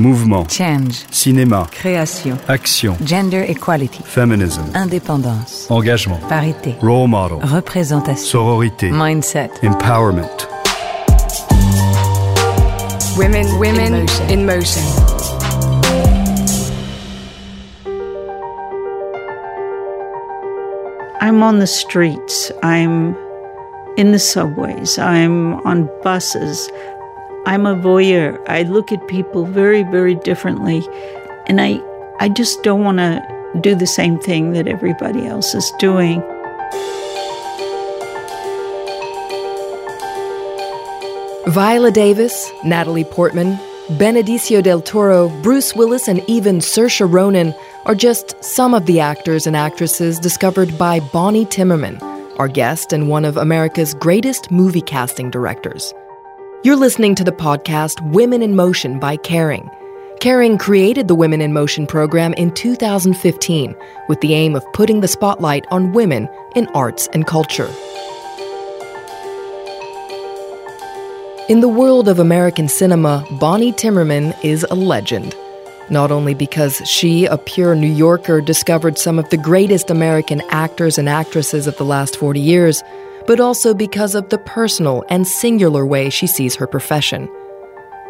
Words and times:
Mouvement. 0.00 0.46
Change. 0.48 1.04
Cinéma. 1.10 1.66
Création. 1.70 2.38
Action. 2.48 2.96
Gender 3.04 3.44
equality. 3.46 4.02
Feminism. 4.02 4.64
Indépendance. 4.74 5.66
Engagement. 5.68 6.18
Parité. 6.26 6.74
Role 6.80 7.06
model. 7.06 7.36
Représentation. 7.42 8.24
Sororité. 8.24 8.90
Mindset. 8.90 9.50
Empowerment. 9.62 10.48
Women, 13.18 13.46
women 13.58 13.94
in 13.94 14.00
motion. 14.00 14.30
In 14.30 14.46
motion. 14.46 14.82
I'm 21.20 21.42
on 21.42 21.58
the 21.58 21.66
streets. 21.66 22.50
I'm 22.62 23.14
in 23.98 24.12
the 24.12 24.18
subways. 24.18 24.98
I'm 24.98 25.60
on 25.66 25.90
buses. 26.02 26.70
I'm 27.46 27.64
a 27.64 27.74
voyeur. 27.74 28.38
I 28.48 28.64
look 28.64 28.92
at 28.92 29.06
people 29.08 29.46
very, 29.46 29.82
very 29.82 30.14
differently. 30.14 30.86
And 31.46 31.60
I, 31.60 31.80
I 32.18 32.28
just 32.28 32.62
don't 32.62 32.84
want 32.84 32.98
to 32.98 33.22
do 33.60 33.74
the 33.74 33.86
same 33.86 34.18
thing 34.18 34.52
that 34.52 34.68
everybody 34.68 35.26
else 35.26 35.54
is 35.54 35.70
doing. 35.78 36.20
Viola 41.48 41.90
Davis, 41.90 42.52
Natalie 42.64 43.04
Portman, 43.04 43.58
Benicio 43.98 44.62
del 44.62 44.82
Toro, 44.82 45.30
Bruce 45.42 45.74
Willis, 45.74 46.06
and 46.06 46.22
even 46.28 46.58
Saoirse 46.58 47.10
Ronan 47.10 47.54
are 47.86 47.94
just 47.94 48.36
some 48.44 48.74
of 48.74 48.86
the 48.86 49.00
actors 49.00 49.46
and 49.46 49.56
actresses 49.56 50.20
discovered 50.20 50.78
by 50.78 51.00
Bonnie 51.00 51.46
Timmerman, 51.46 52.00
our 52.38 52.46
guest 52.46 52.92
and 52.92 53.08
one 53.08 53.24
of 53.24 53.36
America's 53.36 53.94
greatest 53.94 54.50
movie 54.50 54.82
casting 54.82 55.30
directors. 55.30 55.92
You're 56.62 56.76
listening 56.76 57.14
to 57.14 57.24
the 57.24 57.32
podcast 57.32 57.98
Women 58.12 58.42
in 58.42 58.54
Motion 58.54 58.98
by 58.98 59.16
Kering. 59.16 59.66
Kering 60.18 60.60
created 60.60 61.08
the 61.08 61.14
Women 61.14 61.40
in 61.40 61.54
Motion 61.54 61.86
program 61.86 62.34
in 62.34 62.52
2015 62.52 63.74
with 64.10 64.20
the 64.20 64.34
aim 64.34 64.54
of 64.54 64.70
putting 64.74 65.00
the 65.00 65.08
spotlight 65.08 65.64
on 65.70 65.94
women 65.94 66.28
in 66.54 66.66
arts 66.74 67.08
and 67.14 67.26
culture. 67.26 67.70
In 71.48 71.60
the 71.60 71.74
world 71.74 72.08
of 72.08 72.18
American 72.18 72.68
cinema, 72.68 73.24
Bonnie 73.40 73.72
Timmerman 73.72 74.36
is 74.44 74.66
a 74.70 74.74
legend. 74.74 75.34
Not 75.88 76.10
only 76.12 76.34
because 76.34 76.76
she, 76.84 77.24
a 77.24 77.38
pure 77.38 77.74
New 77.74 77.90
Yorker, 77.90 78.42
discovered 78.42 78.98
some 78.98 79.18
of 79.18 79.30
the 79.30 79.38
greatest 79.38 79.88
American 79.88 80.42
actors 80.50 80.98
and 80.98 81.08
actresses 81.08 81.66
of 81.66 81.78
the 81.78 81.86
last 81.86 82.16
40 82.16 82.38
years, 82.38 82.82
but 83.26 83.40
also 83.40 83.74
because 83.74 84.14
of 84.14 84.28
the 84.28 84.38
personal 84.38 85.04
and 85.08 85.26
singular 85.26 85.86
way 85.86 86.10
she 86.10 86.26
sees 86.26 86.54
her 86.56 86.66
profession. 86.66 87.28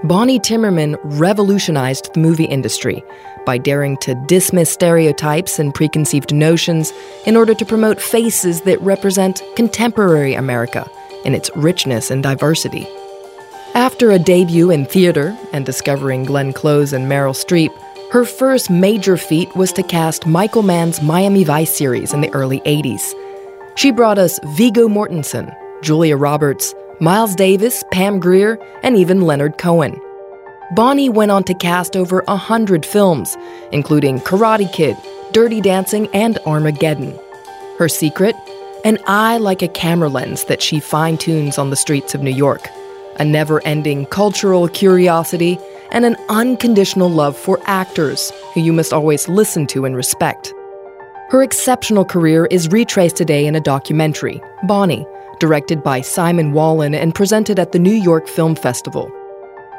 Bonnie 0.05 0.41
Timmerman 0.41 0.99
revolutionized 1.03 2.15
the 2.15 2.21
movie 2.21 2.45
industry 2.45 3.05
by 3.45 3.59
daring 3.59 3.99
to 3.99 4.15
dismiss 4.27 4.71
stereotypes 4.71 5.59
and 5.59 5.75
preconceived 5.75 6.35
notions 6.35 6.93
in 7.27 7.37
order 7.37 7.55
to 7.55 7.67
promote 7.67 8.01
faces 8.01 8.63
that 8.63 8.81
represent 8.81 9.43
contemporary 9.57 10.35
America 10.35 10.89
in 11.25 11.35
its 11.35 11.51
richness 11.55 12.11
and 12.11 12.23
diversity. 12.23 12.87
After 13.75 14.11
a 14.11 14.19
debut 14.19 14.71
in 14.71 14.87
theater 14.87 15.37
and 15.53 15.67
discovering 15.67 16.25
Glenn 16.25 16.53
Close 16.53 16.93
and 16.93 17.07
Meryl 17.07 17.35
Streep, 17.35 17.71
her 18.11 18.25
first 18.25 18.71
major 18.71 19.17
feat 19.17 19.55
was 19.55 19.73
to 19.75 19.83
cast 19.83 20.27
Michael 20.27 20.63
Mann's 20.63 21.01
Miami 21.01 21.45
Vice 21.45 21.77
series 21.77 22.13
in 22.13 22.23
the 22.23 22.33
early 22.35 22.61
80s. 22.61 23.13
She 23.77 23.91
brought 23.91 24.19
us 24.19 24.39
Viggo 24.57 24.89
Mortensen, 24.89 25.55
Julia 25.83 26.17
Roberts, 26.17 26.75
Miles 27.01 27.35
Davis, 27.35 27.83
Pam 27.91 28.21
Grier, 28.21 28.59
and 28.83 28.97
even 28.97 29.23
Leonard 29.23 29.59
Cohen. 29.59 29.99
Bonnie 30.75 31.09
went 31.09 31.31
on 31.31 31.45
to 31.45 31.55
cast 31.55 31.97
over 31.97 32.23
a 32.29 32.37
hundred 32.37 32.85
films, 32.85 33.37
including 33.73 34.21
Karate 34.21 34.73
Kid, 34.73 34.97
Dirty 35.33 35.61
Dancing, 35.61 36.09
and 36.13 36.39
Armageddon. 36.47 37.19
Her 37.79 37.89
secret? 37.89 38.37
An 38.85 38.99
eye 39.07 39.39
like 39.39 39.63
a 39.63 39.69
camera 39.69 40.09
lens 40.09 40.45
that 40.45 40.63
she 40.63 40.81
fine 40.81 41.19
tunes 41.19 41.59
on 41.59 41.71
the 41.71 41.77
streets 41.77 42.15
of 42.15 42.23
New 42.23 42.31
York 42.31 42.69
a 43.21 43.25
never 43.25 43.63
ending 43.67 44.07
cultural 44.07 44.67
curiosity, 44.67 45.59
and 45.93 46.05
an 46.07 46.17
unconditional 46.31 47.11
love 47.11 47.37
for 47.37 47.61
actors 47.65 48.33
who 48.55 48.61
you 48.61 48.73
must 48.73 48.95
always 48.95 49.29
listen 49.29 49.67
to 49.67 49.85
and 49.85 49.95
respect. 49.95 50.55
Her 51.31 51.45
exceptional 51.45 52.05
career 52.05 52.47
is 52.47 52.73
retraced 52.73 53.15
today 53.15 53.47
in 53.47 53.55
a 53.55 53.61
documentary, 53.61 54.43
Bonnie, 54.67 55.07
directed 55.39 55.81
by 55.81 56.01
Simon 56.01 56.53
Wallon 56.53 56.93
and 56.93 57.15
presented 57.15 57.57
at 57.61 57.71
the 57.71 57.79
New 57.79 57.95
York 57.95 58.27
Film 58.27 58.57
Festival. 58.57 59.09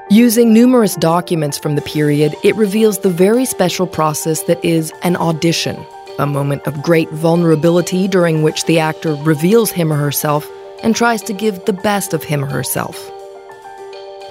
Using 0.09 0.53
numerous 0.53 0.95
documents 0.95 1.57
from 1.57 1.75
the 1.75 1.81
period, 1.81 2.33
it 2.45 2.55
reveals 2.55 2.99
the 2.99 3.09
very 3.09 3.43
special 3.43 3.85
process 3.85 4.43
that 4.43 4.63
is 4.63 4.93
an 5.03 5.17
audition, 5.17 5.77
a 6.19 6.25
moment 6.25 6.65
of 6.67 6.81
great 6.81 7.09
vulnerability 7.09 8.07
during 8.07 8.43
which 8.43 8.63
the 8.63 8.79
actor 8.79 9.15
reveals 9.15 9.71
him 9.71 9.91
or 9.91 9.97
herself 9.97 10.49
and 10.83 10.95
tries 10.95 11.21
to 11.23 11.33
give 11.33 11.65
the 11.65 11.73
best 11.73 12.13
of 12.13 12.23
him 12.23 12.45
or 12.45 12.47
herself. 12.47 13.11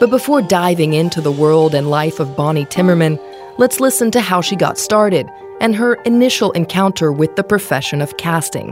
But 0.00 0.08
before 0.08 0.40
diving 0.40 0.94
into 0.94 1.20
the 1.20 1.30
world 1.30 1.74
and 1.74 1.90
life 1.90 2.18
of 2.18 2.34
Bonnie 2.34 2.64
Timmerman, 2.64 3.20
let's 3.58 3.78
listen 3.78 4.10
to 4.12 4.22
how 4.22 4.40
she 4.40 4.56
got 4.56 4.78
started 4.78 5.28
and 5.60 5.76
her 5.76 5.94
initial 6.04 6.52
encounter 6.52 7.12
with 7.12 7.36
the 7.36 7.44
profession 7.44 8.00
of 8.00 8.16
casting, 8.16 8.70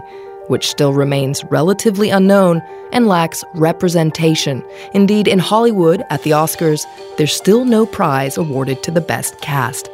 which 0.48 0.68
still 0.68 0.92
remains 0.92 1.44
relatively 1.50 2.10
unknown 2.10 2.62
and 2.92 3.06
lacks 3.06 3.44
representation. 3.54 4.64
Indeed, 4.94 5.28
in 5.28 5.38
Hollywood, 5.38 6.02
at 6.10 6.22
the 6.22 6.30
Oscars, 6.30 6.84
there's 7.16 7.34
still 7.34 7.64
no 7.64 7.86
prize 7.86 8.36
awarded 8.36 8.82
to 8.82 8.90
the 8.90 9.00
best 9.00 9.40
cast. 9.40 9.88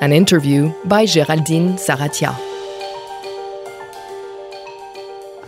An 0.00 0.12
interview 0.12 0.72
by 0.84 1.06
Geraldine 1.06 1.74
Saratia. 1.74 2.36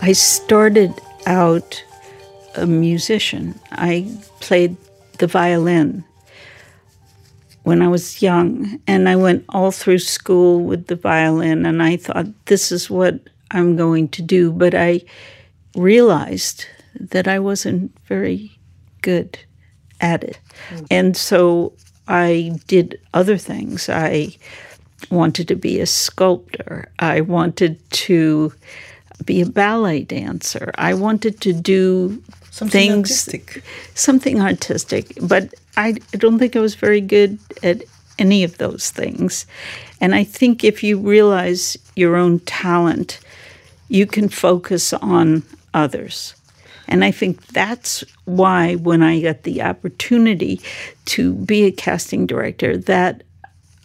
I 0.01 0.13
started 0.13 0.99
out 1.27 1.83
a 2.55 2.65
musician. 2.65 3.59
I 3.71 4.07
played 4.39 4.75
the 5.19 5.27
violin 5.27 6.03
when 7.63 7.81
I 7.81 7.87
was 7.87 8.21
young, 8.21 8.79
and 8.87 9.07
I 9.07 9.15
went 9.15 9.45
all 9.49 9.71
through 9.71 9.99
school 9.99 10.61
with 10.61 10.87
the 10.87 10.95
violin, 10.95 11.65
and 11.65 11.81
I 11.81 11.97
thought, 11.97 12.27
this 12.45 12.71
is 12.71 12.89
what 12.89 13.19
I'm 13.51 13.75
going 13.75 14.09
to 14.09 14.21
do. 14.21 14.51
But 14.51 14.73
I 14.73 15.01
realized 15.75 16.65
that 16.99 17.27
I 17.27 17.39
wasn't 17.39 17.95
very 18.07 18.57
good 19.01 19.37
at 19.99 20.23
it. 20.23 20.39
Mm. 20.69 20.87
And 20.89 21.17
so 21.17 21.73
I 22.07 22.59
did 22.67 22.99
other 23.13 23.37
things. 23.37 23.89
I 23.89 24.35
wanted 25.09 25.47
to 25.47 25.55
be 25.55 25.79
a 25.79 25.85
sculptor, 25.85 26.91
I 26.99 27.21
wanted 27.21 27.79
to 27.91 28.53
be 29.25 29.41
a 29.41 29.45
ballet 29.45 30.03
dancer, 30.03 30.71
I 30.75 30.93
wanted 30.93 31.41
to 31.41 31.53
do 31.53 32.21
something 32.51 32.89
things, 32.89 33.09
artistic. 33.09 33.63
Something 33.95 34.39
artistic, 34.39 35.17
but 35.21 35.53
I, 35.75 35.95
I 36.13 36.17
don't 36.17 36.37
think 36.37 36.55
I 36.55 36.59
was 36.59 36.75
very 36.75 37.01
good 37.01 37.39
at 37.63 37.83
any 38.19 38.43
of 38.43 38.57
those 38.59 38.91
things. 38.91 39.47
And 39.99 40.13
I 40.13 40.23
think 40.23 40.63
if 40.63 40.83
you 40.83 40.99
realize 40.99 41.77
your 41.95 42.15
own 42.15 42.39
talent, 42.41 43.19
you 43.87 44.05
can 44.05 44.29
focus 44.29 44.93
on 44.93 45.43
others. 45.73 46.35
And 46.87 47.03
I 47.03 47.11
think 47.11 47.45
that's 47.47 48.03
why 48.25 48.75
when 48.75 49.01
I 49.01 49.21
got 49.21 49.43
the 49.43 49.61
opportunity 49.61 50.61
to 51.05 51.33
be 51.33 51.63
a 51.63 51.71
casting 51.71 52.27
director, 52.27 52.77
that 52.77 53.23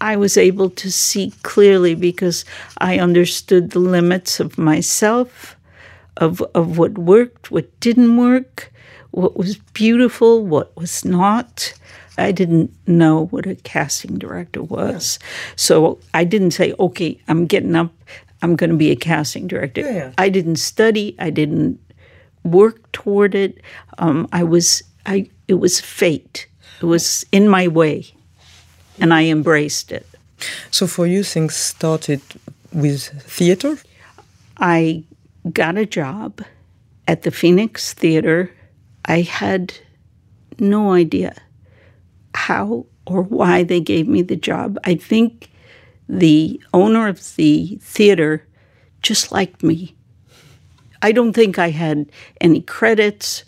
I 0.00 0.16
was 0.16 0.36
able 0.36 0.70
to 0.70 0.90
see 0.90 1.32
clearly 1.42 1.94
because 1.94 2.44
I 2.78 2.98
understood 2.98 3.70
the 3.70 3.78
limits 3.78 4.40
of 4.40 4.58
myself 4.58 5.55
of, 6.16 6.42
of 6.54 6.78
what 6.78 6.98
worked, 6.98 7.50
what 7.50 7.78
didn't 7.80 8.16
work, 8.16 8.72
what 9.10 9.36
was 9.36 9.56
beautiful, 9.72 10.44
what 10.44 10.76
was 10.76 11.04
not. 11.04 11.74
I 12.18 12.32
didn't 12.32 12.70
know 12.86 13.26
what 13.26 13.46
a 13.46 13.54
casting 13.56 14.18
director 14.18 14.62
was. 14.62 15.18
Yeah. 15.20 15.26
So 15.56 15.98
I 16.14 16.24
didn't 16.24 16.52
say, 16.52 16.74
okay, 16.78 17.20
I'm 17.28 17.46
getting 17.46 17.76
up, 17.76 17.92
I'm 18.42 18.56
going 18.56 18.70
to 18.70 18.76
be 18.76 18.90
a 18.90 18.96
casting 18.96 19.46
director. 19.46 19.82
Yeah, 19.82 19.94
yeah. 19.94 20.12
I 20.18 20.28
didn't 20.28 20.56
study, 20.56 21.14
I 21.18 21.30
didn't 21.30 21.78
work 22.42 22.90
toward 22.92 23.34
it. 23.34 23.60
Um, 23.98 24.28
I 24.32 24.44
was, 24.44 24.82
I, 25.04 25.28
it 25.48 25.54
was 25.54 25.80
fate. 25.80 26.46
It 26.80 26.86
was 26.86 27.24
in 27.32 27.48
my 27.48 27.68
way, 27.68 28.06
and 29.00 29.12
I 29.14 29.24
embraced 29.24 29.92
it. 29.92 30.06
So 30.70 30.86
for 30.86 31.06
you, 31.06 31.22
things 31.22 31.56
started 31.56 32.20
with 32.72 33.08
theater? 33.22 33.78
I 34.58 35.04
got 35.52 35.76
a 35.78 35.86
job 35.86 36.42
at 37.06 37.22
the 37.22 37.30
Phoenix 37.30 37.92
Theater. 37.94 38.50
I 39.04 39.20
had 39.22 39.74
no 40.58 40.92
idea 40.92 41.34
how 42.34 42.86
or 43.06 43.22
why 43.22 43.62
they 43.62 43.80
gave 43.80 44.08
me 44.08 44.22
the 44.22 44.36
job. 44.36 44.78
I 44.84 44.96
think 44.96 45.50
the 46.08 46.60
owner 46.72 47.08
of 47.08 47.36
the 47.36 47.78
theater 47.82 48.46
just 49.02 49.30
liked 49.32 49.62
me. 49.62 49.94
I 51.02 51.12
don't 51.12 51.32
think 51.32 51.58
I 51.58 51.70
had 51.70 52.10
any 52.40 52.62
credits. 52.62 53.44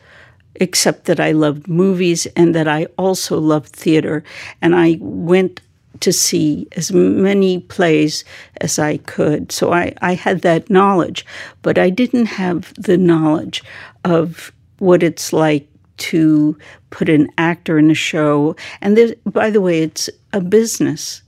except 0.60 1.04
that 1.04 1.20
I 1.20 1.32
loved 1.32 1.68
movies 1.68 2.26
and 2.34 2.54
that 2.54 2.66
I 2.66 2.86
also 2.96 3.38
loved 3.38 3.68
theater. 3.70 4.24
And 4.60 4.74
I 4.74 4.98
went 5.00 5.60
to 6.00 6.12
see 6.12 6.68
as 6.76 6.92
many 6.92 7.60
plays 7.60 8.24
as 8.60 8.78
I 8.78 8.98
could. 8.98 9.52
So 9.52 9.72
I, 9.72 9.94
I 10.00 10.14
had 10.14 10.42
that 10.42 10.70
knowledge, 10.70 11.26
but 11.62 11.78
I 11.78 11.90
didn't 11.90 12.26
have 12.26 12.72
the 12.74 12.96
knowledge 12.96 13.62
of 14.04 14.52
what 14.78 15.02
it's 15.02 15.32
like 15.32 15.68
to 15.98 16.56
put 16.90 17.08
an 17.08 17.28
actor 17.38 17.78
in 17.78 17.90
a 17.90 17.94
show. 17.94 18.56
And 18.80 19.14
by 19.26 19.50
the 19.50 19.60
way, 19.60 19.82
it's 19.82 20.08
a 20.32 20.40
business. 20.40 21.22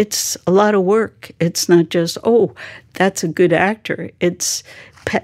It's 0.00 0.34
a 0.46 0.50
lot 0.50 0.74
of 0.74 0.82
work. 0.84 1.30
It's 1.40 1.68
not 1.68 1.90
just, 1.90 2.16
oh, 2.24 2.54
that's 2.94 3.22
a 3.22 3.28
good 3.28 3.52
actor. 3.52 4.08
It's 4.18 4.62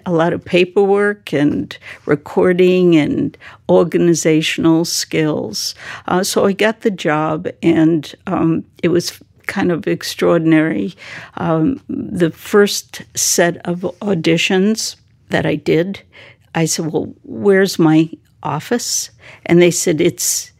a 0.05 0.12
lot 0.12 0.34
of 0.34 0.44
paperwork 0.44 1.32
and 1.32 1.75
recording 2.05 2.94
and 2.94 3.38
organizational 3.70 4.84
skills. 4.84 5.75
Uh, 6.08 6.23
so 6.23 6.44
I 6.44 6.52
got 6.52 6.82
the 6.82 6.90
job, 6.90 7.49
and 7.62 8.14
um, 8.26 8.67
it 8.82 8.88
was 8.88 9.19
kind 9.46 9.73
of 9.73 9.87
extraordinary. 9.87 10.94
Um, 11.38 11.81
the 11.88 12.31
first 12.31 13.02
set 13.17 13.67
of 13.67 13.81
auditions 14.02 14.96
that 15.31 15.46
I 15.46 15.55
did, 15.55 16.02
I 16.55 16.67
said, 16.67 16.93
Well, 16.93 17.14
where's 17.23 17.78
my 17.78 18.11
office? 18.43 19.08
And 19.46 19.62
they 19.62 19.70
said, 19.70 20.02
It's 20.02 20.52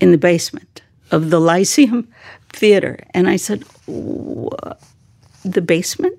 in 0.00 0.12
the 0.12 0.18
basement 0.18 0.80
of 1.10 1.28
the 1.28 1.40
Lyceum 1.50 2.08
Theater. 2.52 2.98
And 3.14 3.28
I 3.28 3.36
said, 3.36 3.64
The 3.86 5.62
basement? 5.64 6.18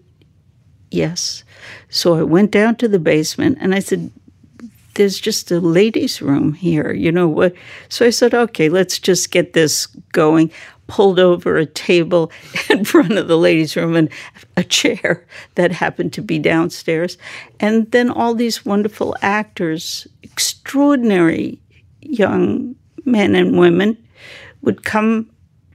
Yes. 0.90 1.44
So 1.90 2.16
I 2.16 2.24
went 2.24 2.52
down 2.52 2.76
to 2.78 2.88
the 2.88 3.00
basement 3.00 3.58
and 3.62 3.74
I 3.74 3.80
said, 3.80 4.12
There's 4.96 5.20
just 5.20 5.52
a 5.52 5.60
ladies' 5.60 6.22
room 6.22 6.54
here, 6.54 6.92
you 6.92 7.12
know 7.12 7.28
what? 7.28 7.54
So 7.90 8.06
I 8.06 8.10
said, 8.10 8.34
Okay, 8.34 8.70
let's 8.70 9.00
just 9.00 9.32
get 9.32 9.54
this 9.54 9.88
going. 10.12 10.52
Pulled 10.88 11.20
over 11.20 11.56
a 11.56 11.66
table 11.66 12.34
in 12.70 12.84
front 12.84 13.14
of 13.14 13.30
the 13.30 13.38
ladies' 13.38 13.78
room 13.78 13.96
and 13.96 14.10
a 14.58 14.64
chair 14.64 15.26
that 15.56 15.72
happened 15.72 16.12
to 16.14 16.22
be 16.22 16.38
downstairs. 16.38 17.18
And 17.62 17.90
then 17.92 18.10
all 18.10 18.36
these 18.36 18.66
wonderful 18.66 19.16
actors, 19.22 20.06
extraordinary 20.22 21.62
young 22.02 22.76
men 23.06 23.36
and 23.36 23.58
women, 23.58 23.98
would 24.62 24.84
come 24.84 25.31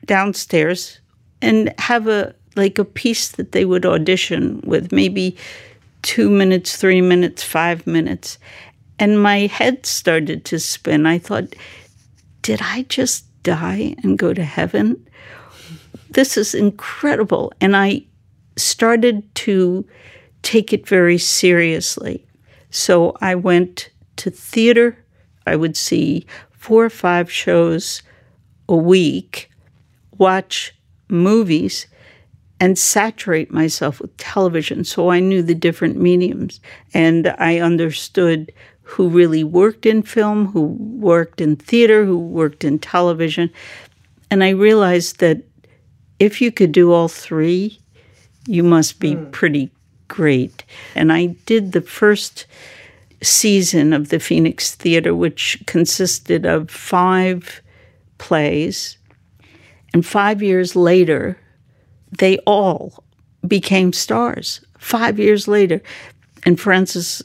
downstairs 0.06 1.00
and 1.42 1.72
have 1.78 2.06
a 2.06 2.34
like 2.56 2.78
a 2.78 2.84
piece 2.84 3.28
that 3.32 3.52
they 3.52 3.64
would 3.66 3.84
audition 3.84 4.62
with, 4.64 4.90
maybe 4.90 5.36
two 6.02 6.30
minutes, 6.30 6.76
three 6.76 7.02
minutes, 7.02 7.42
five 7.42 7.86
minutes. 7.86 8.38
And 8.98 9.22
my 9.22 9.40
head 9.40 9.84
started 9.84 10.44
to 10.46 10.58
spin. 10.58 11.04
I 11.04 11.18
thought, 11.18 11.54
did 12.40 12.60
I 12.62 12.86
just 12.88 13.26
die 13.42 13.94
and 14.02 14.18
go 14.18 14.32
to 14.32 14.42
heaven? 14.42 15.06
This 16.10 16.38
is 16.38 16.54
incredible. 16.54 17.52
And 17.60 17.76
I 17.76 18.04
started 18.56 19.22
to 19.34 19.86
take 20.42 20.72
it 20.72 20.88
very 20.88 21.18
seriously. 21.18 22.26
So 22.70 23.16
I 23.20 23.34
went 23.34 23.90
to 24.16 24.30
theater. 24.30 24.96
I 25.46 25.56
would 25.56 25.76
see 25.76 26.26
four 26.52 26.84
or 26.84 26.90
five 26.90 27.30
shows 27.30 28.02
a 28.68 28.76
week, 28.76 29.50
watch 30.18 30.74
movies, 31.08 31.86
and 32.58 32.78
saturate 32.78 33.50
myself 33.50 34.00
with 34.00 34.16
television. 34.16 34.84
So 34.84 35.10
I 35.10 35.20
knew 35.20 35.42
the 35.42 35.54
different 35.54 35.96
mediums 35.96 36.60
and 36.94 37.28
I 37.38 37.58
understood 37.58 38.52
who 38.82 39.08
really 39.08 39.44
worked 39.44 39.84
in 39.84 40.02
film, 40.02 40.46
who 40.46 40.62
worked 40.62 41.40
in 41.40 41.56
theater, 41.56 42.04
who 42.04 42.18
worked 42.18 42.64
in 42.64 42.78
television. 42.78 43.50
And 44.30 44.42
I 44.42 44.50
realized 44.50 45.18
that 45.18 45.42
if 46.18 46.40
you 46.40 46.50
could 46.50 46.72
do 46.72 46.92
all 46.92 47.08
three, 47.08 47.78
you 48.46 48.62
must 48.62 49.00
be 49.00 49.16
mm. 49.16 49.30
pretty 49.32 49.70
great. 50.08 50.64
And 50.94 51.12
I 51.12 51.26
did 51.46 51.72
the 51.72 51.80
first 51.80 52.46
season 53.22 53.92
of 53.92 54.08
the 54.08 54.20
Phoenix 54.20 54.74
Theater, 54.74 55.14
which 55.14 55.62
consisted 55.66 56.46
of 56.46 56.70
five 56.70 57.60
plays. 58.18 58.98
And 59.96 60.04
five 60.04 60.42
years 60.42 60.76
later, 60.76 61.38
they 62.18 62.36
all 62.40 63.02
became 63.48 63.94
stars 63.94 64.60
five 64.76 65.18
years 65.18 65.48
later. 65.48 65.80
And 66.42 66.60
Francis 66.60 67.22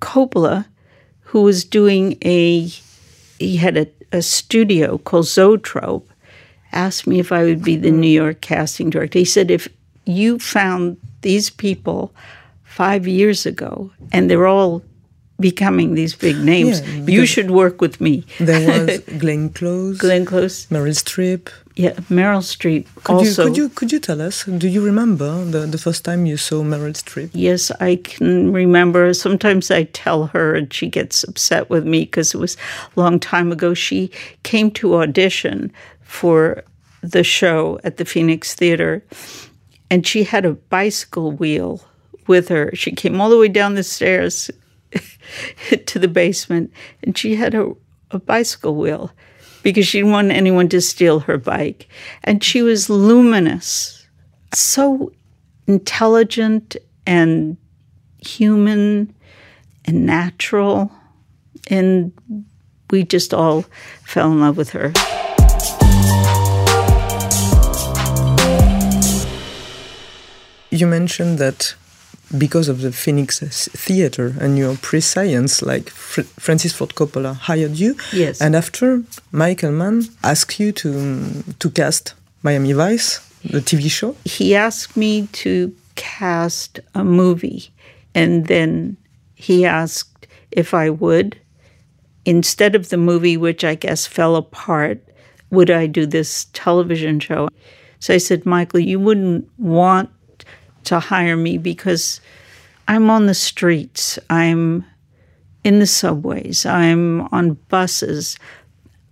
Coppola, 0.00 0.66
who 1.20 1.42
was 1.42 1.64
doing 1.64 2.18
a, 2.24 2.62
he 3.38 3.56
had 3.56 3.76
a, 3.76 3.86
a 4.10 4.20
studio 4.20 4.98
called 4.98 5.28
Zoetrope, 5.28 6.10
asked 6.72 7.06
me 7.06 7.20
if 7.20 7.30
I 7.30 7.44
would 7.44 7.62
be 7.62 7.76
the 7.76 7.90
mm-hmm. 7.90 8.00
New 8.00 8.10
York 8.10 8.40
casting 8.40 8.90
director. 8.90 9.20
He 9.20 9.24
said, 9.24 9.48
if 9.48 9.68
you 10.04 10.40
found 10.40 10.96
these 11.20 11.50
people 11.50 12.12
five 12.64 13.06
years 13.06 13.46
ago 13.46 13.92
and 14.10 14.28
they're 14.28 14.48
all 14.48 14.82
becoming 15.42 15.94
these 15.94 16.14
big 16.14 16.38
names, 16.38 16.80
yeah, 16.80 17.14
you 17.16 17.26
should 17.26 17.50
work 17.50 17.80
with 17.80 18.00
me. 18.00 18.24
There 18.38 18.86
was 18.86 19.00
Glenn 19.18 19.50
Close, 19.50 19.98
Glenn 19.98 20.24
Close, 20.24 20.66
Meryl 20.66 20.96
Streep, 20.96 21.50
yeah, 21.74 21.92
Meryl 22.10 22.42
Streep. 22.42 22.86
Could 23.04 23.16
also, 23.16 23.46
you 23.46 23.48
could 23.48 23.56
you 23.56 23.68
could 23.68 23.92
you 23.92 24.00
tell 24.00 24.20
us? 24.20 24.44
Do 24.44 24.68
you 24.68 24.84
remember 24.84 25.44
the 25.44 25.60
the 25.66 25.78
first 25.78 26.04
time 26.04 26.26
you 26.26 26.36
saw 26.36 26.62
Meryl 26.62 26.94
Streep? 26.94 27.30
Yes, 27.32 27.70
I 27.80 27.96
can 27.96 28.52
remember. 28.52 29.12
Sometimes 29.14 29.70
I 29.70 29.84
tell 29.84 30.26
her, 30.26 30.54
and 30.54 30.72
she 30.72 30.88
gets 30.88 31.24
upset 31.24 31.70
with 31.70 31.86
me 31.86 32.00
because 32.00 32.34
it 32.34 32.38
was 32.38 32.56
a 32.96 33.00
long 33.00 33.18
time 33.18 33.52
ago. 33.52 33.74
She 33.74 34.10
came 34.42 34.70
to 34.72 34.96
audition 34.96 35.72
for 36.02 36.64
the 37.02 37.24
show 37.24 37.80
at 37.84 37.96
the 37.96 38.04
Phoenix 38.04 38.54
Theater, 38.54 39.02
and 39.90 40.06
she 40.06 40.24
had 40.24 40.44
a 40.44 40.52
bicycle 40.52 41.32
wheel 41.32 41.80
with 42.26 42.48
her. 42.48 42.70
She 42.74 42.92
came 42.92 43.20
all 43.20 43.30
the 43.30 43.38
way 43.38 43.48
down 43.48 43.74
the 43.74 43.82
stairs 43.82 44.50
to 45.86 45.98
the 45.98 46.08
basement, 46.08 46.72
and 47.02 47.16
she 47.16 47.36
had 47.36 47.54
a, 47.54 47.72
a 48.10 48.18
bicycle 48.18 48.74
wheel 48.74 49.12
because 49.62 49.86
she 49.86 49.98
didn't 49.98 50.12
want 50.12 50.30
anyone 50.30 50.68
to 50.68 50.80
steal 50.80 51.20
her 51.20 51.38
bike. 51.38 51.88
And 52.24 52.42
she 52.42 52.62
was 52.62 52.90
luminous, 52.90 54.06
so 54.52 55.12
intelligent 55.66 56.76
and 57.06 57.56
human 58.18 59.14
and 59.84 60.06
natural. 60.06 60.92
And 61.68 62.12
we 62.90 63.04
just 63.04 63.32
all 63.32 63.64
fell 64.04 64.32
in 64.32 64.40
love 64.40 64.56
with 64.56 64.70
her. 64.70 64.92
You 70.70 70.86
mentioned 70.86 71.38
that 71.38 71.74
because 72.38 72.68
of 72.68 72.80
the 72.80 72.92
Phoenix 72.92 73.40
Theater 73.68 74.34
and 74.40 74.56
your 74.56 74.76
prescience, 74.76 75.62
like 75.62 75.90
Fr 75.90 76.22
Francis 76.38 76.72
Ford 76.72 76.94
Coppola 76.94 77.34
hired 77.34 77.76
you. 77.76 77.96
Yes. 78.12 78.40
And 78.40 78.56
after 78.56 79.02
Michael 79.30 79.72
Mann 79.72 80.04
asked 80.22 80.58
you 80.58 80.72
to 80.72 81.42
to 81.58 81.70
cast 81.70 82.14
Miami 82.42 82.72
Vice, 82.72 83.20
the 83.44 83.60
TV 83.60 83.90
show. 83.90 84.16
He 84.24 84.54
asked 84.54 84.96
me 84.96 85.28
to 85.32 85.74
cast 85.94 86.80
a 86.94 87.04
movie, 87.04 87.70
and 88.14 88.46
then 88.46 88.96
he 89.34 89.64
asked 89.66 90.26
if 90.50 90.74
I 90.74 90.90
would, 90.90 91.38
instead 92.24 92.74
of 92.74 92.88
the 92.88 92.96
movie, 92.96 93.36
which 93.36 93.64
I 93.64 93.74
guess 93.74 94.06
fell 94.06 94.36
apart, 94.36 95.02
would 95.50 95.70
I 95.70 95.86
do 95.86 96.06
this 96.06 96.46
television 96.52 97.20
show? 97.20 97.48
So 98.00 98.14
I 98.14 98.18
said, 98.18 98.46
Michael, 98.46 98.80
you 98.80 98.98
wouldn't 98.98 99.48
want 99.58 100.10
to 100.84 101.00
hire 101.00 101.36
me 101.36 101.58
because 101.58 102.20
I'm 102.88 103.10
on 103.10 103.26
the 103.26 103.34
streets, 103.34 104.18
I'm 104.28 104.84
in 105.64 105.78
the 105.78 105.86
subways, 105.86 106.66
I'm 106.66 107.22
on 107.32 107.54
buses. 107.68 108.36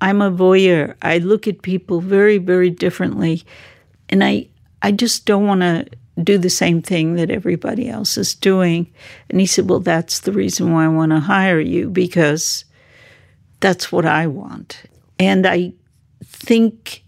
I'm 0.00 0.22
a 0.22 0.30
voyeur. 0.30 0.94
I 1.02 1.18
look 1.18 1.46
at 1.46 1.62
people 1.62 2.00
very, 2.00 2.38
very 2.38 2.70
differently. 2.70 3.44
And 4.08 4.24
I, 4.24 4.48
I 4.82 4.92
just 4.92 5.26
don't 5.26 5.46
want 5.46 5.60
to 5.60 5.86
do 6.22 6.38
the 6.38 6.50
same 6.50 6.82
thing 6.82 7.14
that 7.14 7.30
everybody 7.30 7.88
else 7.88 8.16
is 8.16 8.34
doing. 8.34 8.90
And 9.28 9.40
he 9.40 9.46
said, 9.46 9.68
Well, 9.68 9.80
that's 9.80 10.20
the 10.20 10.32
reason 10.32 10.72
why 10.72 10.84
I 10.84 10.88
want 10.88 11.12
to 11.12 11.20
hire 11.20 11.60
you 11.60 11.90
because 11.90 12.64
that's 13.60 13.92
what 13.92 14.06
I 14.06 14.26
want. 14.26 14.82
And 15.18 15.46
I 15.46 15.72
think 16.24 17.04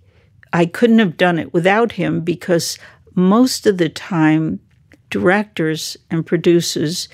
I 0.53 0.67
couldn't 0.67 0.99
have 0.99 1.17
done 1.17 1.39
it 1.39 1.53
without 1.53 1.93
him 1.93 2.21
because 2.21 2.79
most 3.15 3.67
of 3.67 3.79
the 3.79 3.89
time, 3.89 4.61
directors 5.11 5.97
and 6.11 6.25
producers 6.25 7.09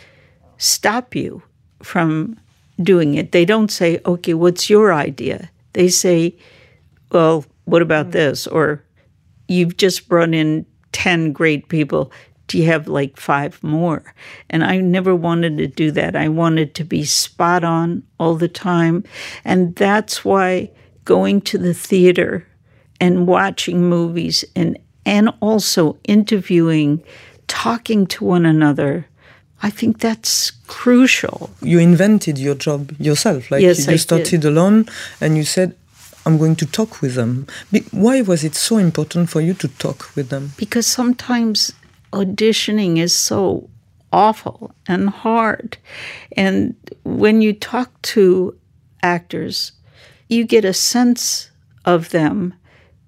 stop 0.56 1.14
you 1.14 1.42
from 1.82 2.38
doing 2.82 3.14
it. 3.14 3.32
They 3.32 3.44
don't 3.44 3.70
say, 3.70 4.00
okay, 4.06 4.34
what's 4.34 4.70
your 4.70 4.92
idea? 4.92 5.50
They 5.72 5.88
say, 5.88 6.36
well, 7.10 7.44
what 7.64 7.82
about 7.82 8.08
mm. 8.08 8.12
this? 8.12 8.46
Or 8.46 8.84
you've 9.48 9.76
just 9.76 10.08
brought 10.08 10.34
in 10.34 10.66
10 10.92 11.32
great 11.32 11.68
people. 11.68 12.12
do 12.46 12.56
you 12.56 12.64
have 12.64 12.88
like 12.88 13.18
five 13.18 13.62
more? 13.62 14.14
And 14.48 14.64
I 14.64 14.78
never 14.78 15.14
wanted 15.14 15.58
to 15.58 15.66
do 15.66 15.90
that. 15.92 16.16
I 16.16 16.28
wanted 16.28 16.74
to 16.76 16.84
be 16.84 17.04
spot 17.04 17.62
on 17.62 18.02
all 18.18 18.36
the 18.36 18.48
time. 18.48 19.04
And 19.44 19.76
that's 19.76 20.24
why 20.24 20.70
going 21.04 21.42
to 21.42 21.58
the 21.58 21.74
theater 21.74 22.46
and 23.00 23.26
watching 23.26 23.88
movies 23.88 24.44
and 24.56 24.78
and 25.08 25.30
also 25.40 25.96
interviewing, 26.04 27.02
talking 27.46 28.06
to 28.06 28.24
one 28.26 28.44
another. 28.44 29.06
I 29.62 29.70
think 29.70 30.00
that's 30.00 30.50
crucial. 30.66 31.50
You 31.62 31.78
invented 31.78 32.36
your 32.36 32.54
job 32.54 32.92
yourself. 33.00 33.50
Like 33.50 33.62
yes, 33.62 33.86
you 33.86 33.94
I 33.94 33.96
started 33.96 34.42
did. 34.42 34.44
alone 34.44 34.86
and 35.20 35.36
you 35.36 35.44
said, 35.44 35.74
I'm 36.26 36.36
going 36.36 36.56
to 36.56 36.66
talk 36.66 37.00
with 37.00 37.14
them. 37.14 37.46
Why 37.90 38.20
was 38.20 38.44
it 38.44 38.54
so 38.54 38.76
important 38.76 39.30
for 39.30 39.40
you 39.40 39.54
to 39.54 39.68
talk 39.68 40.14
with 40.14 40.28
them? 40.28 40.52
Because 40.58 40.86
sometimes 40.86 41.72
auditioning 42.12 42.98
is 42.98 43.16
so 43.16 43.70
awful 44.12 44.74
and 44.86 45.08
hard. 45.08 45.78
And 46.36 46.76
when 47.04 47.40
you 47.40 47.54
talk 47.54 47.90
to 48.02 48.54
actors, 49.02 49.72
you 50.28 50.44
get 50.44 50.66
a 50.66 50.74
sense 50.74 51.50
of 51.86 52.10
them 52.10 52.52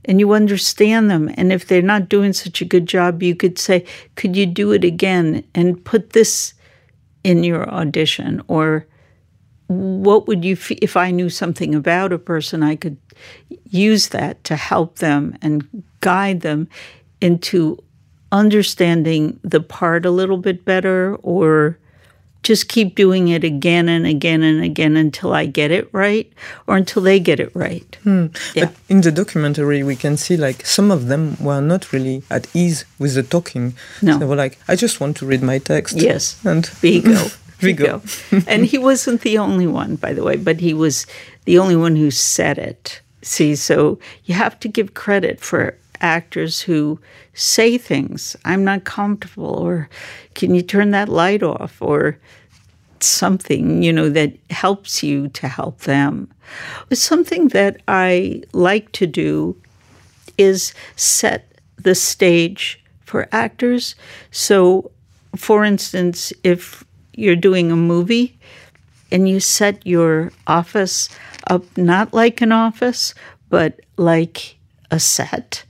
and 0.04 0.18
you 0.18 0.32
understand 0.32 1.10
them. 1.10 1.30
And 1.36 1.52
if 1.52 1.66
they're 1.66 1.82
not 1.82 2.08
doing 2.08 2.32
such 2.32 2.60
a 2.60 2.64
good 2.64 2.86
job, 2.86 3.22
you 3.22 3.34
could 3.34 3.58
say, 3.58 3.84
Could 4.16 4.36
you 4.36 4.46
do 4.46 4.72
it 4.72 4.84
again 4.84 5.44
and 5.54 5.84
put 5.84 6.10
this 6.10 6.54
in 7.24 7.44
your 7.44 7.68
audition? 7.68 8.42
Or 8.48 8.86
what 9.66 10.26
would 10.26 10.44
you, 10.44 10.54
f- 10.54 10.72
if 10.72 10.96
I 10.96 11.10
knew 11.10 11.28
something 11.28 11.74
about 11.74 12.12
a 12.12 12.18
person, 12.18 12.62
I 12.62 12.76
could 12.76 12.96
use 13.68 14.08
that 14.08 14.42
to 14.44 14.56
help 14.56 14.96
them 14.96 15.36
and 15.42 15.84
guide 16.00 16.40
them 16.40 16.68
into 17.20 17.78
understanding 18.32 19.38
the 19.42 19.60
part 19.60 20.06
a 20.06 20.10
little 20.10 20.38
bit 20.38 20.64
better 20.64 21.16
or 21.16 21.78
just 22.42 22.68
keep 22.68 22.94
doing 22.94 23.28
it 23.28 23.44
again 23.44 23.88
and 23.88 24.06
again 24.06 24.42
and 24.42 24.62
again 24.62 24.96
until 24.96 25.32
I 25.32 25.46
get 25.46 25.70
it 25.70 25.88
right 25.92 26.30
or 26.66 26.76
until 26.76 27.02
they 27.02 27.20
get 27.20 27.38
it 27.40 27.54
right. 27.54 27.98
Hmm. 28.02 28.26
Yeah. 28.54 28.66
But 28.66 28.74
in 28.88 29.00
the 29.02 29.12
documentary, 29.12 29.82
we 29.82 29.96
can 29.96 30.16
see 30.16 30.36
like 30.36 30.64
some 30.64 30.90
of 30.90 31.08
them 31.08 31.36
were 31.40 31.60
not 31.60 31.92
really 31.92 32.22
at 32.30 32.48
ease 32.54 32.84
with 32.98 33.14
the 33.14 33.22
talking. 33.22 33.74
No. 34.00 34.18
They 34.18 34.24
were 34.24 34.36
like, 34.36 34.58
I 34.68 34.76
just 34.76 35.00
want 35.00 35.16
to 35.18 35.26
read 35.26 35.42
my 35.42 35.58
text. 35.58 35.96
Yes. 35.96 36.42
And 36.44 36.66
Viggo. 36.66 37.26
Viggo. 37.58 38.00
and 38.46 38.64
he 38.64 38.78
wasn't 38.78 39.20
the 39.20 39.36
only 39.36 39.66
one, 39.66 39.96
by 39.96 40.14
the 40.14 40.24
way, 40.24 40.36
but 40.36 40.60
he 40.60 40.72
was 40.72 41.06
the 41.44 41.58
only 41.58 41.76
one 41.76 41.94
who 41.94 42.10
said 42.10 42.58
it. 42.58 43.02
See, 43.22 43.54
so 43.54 43.98
you 44.24 44.34
have 44.34 44.58
to 44.60 44.68
give 44.68 44.94
credit 44.94 45.40
for 45.40 45.76
actors 46.00 46.60
who 46.60 47.00
say 47.34 47.78
things, 47.78 48.36
I'm 48.44 48.64
not 48.64 48.84
comfortable, 48.84 49.54
or 49.54 49.88
can 50.34 50.54
you 50.54 50.62
turn 50.62 50.90
that 50.92 51.08
light 51.08 51.42
off, 51.42 51.80
or 51.80 52.18
something, 53.02 53.82
you 53.82 53.92
know, 53.92 54.08
that 54.10 54.34
helps 54.50 55.02
you 55.02 55.28
to 55.28 55.48
help 55.48 55.80
them. 55.80 56.28
Something 56.92 57.48
that 57.48 57.80
I 57.88 58.42
like 58.52 58.92
to 58.92 59.06
do 59.06 59.56
is 60.36 60.74
set 60.96 61.50
the 61.76 61.94
stage 61.94 62.82
for 63.04 63.28
actors. 63.32 63.94
So, 64.30 64.90
for 65.36 65.64
instance, 65.64 66.32
if 66.44 66.84
you're 67.14 67.36
doing 67.36 67.70
a 67.70 67.76
movie 67.76 68.38
and 69.10 69.28
you 69.28 69.40
set 69.40 69.86
your 69.86 70.32
office 70.46 71.08
up 71.46 71.64
not 71.76 72.12
like 72.12 72.40
an 72.40 72.52
office, 72.52 73.14
but 73.48 73.80
like 73.96 74.56
a 74.90 75.00
set, 75.00 75.64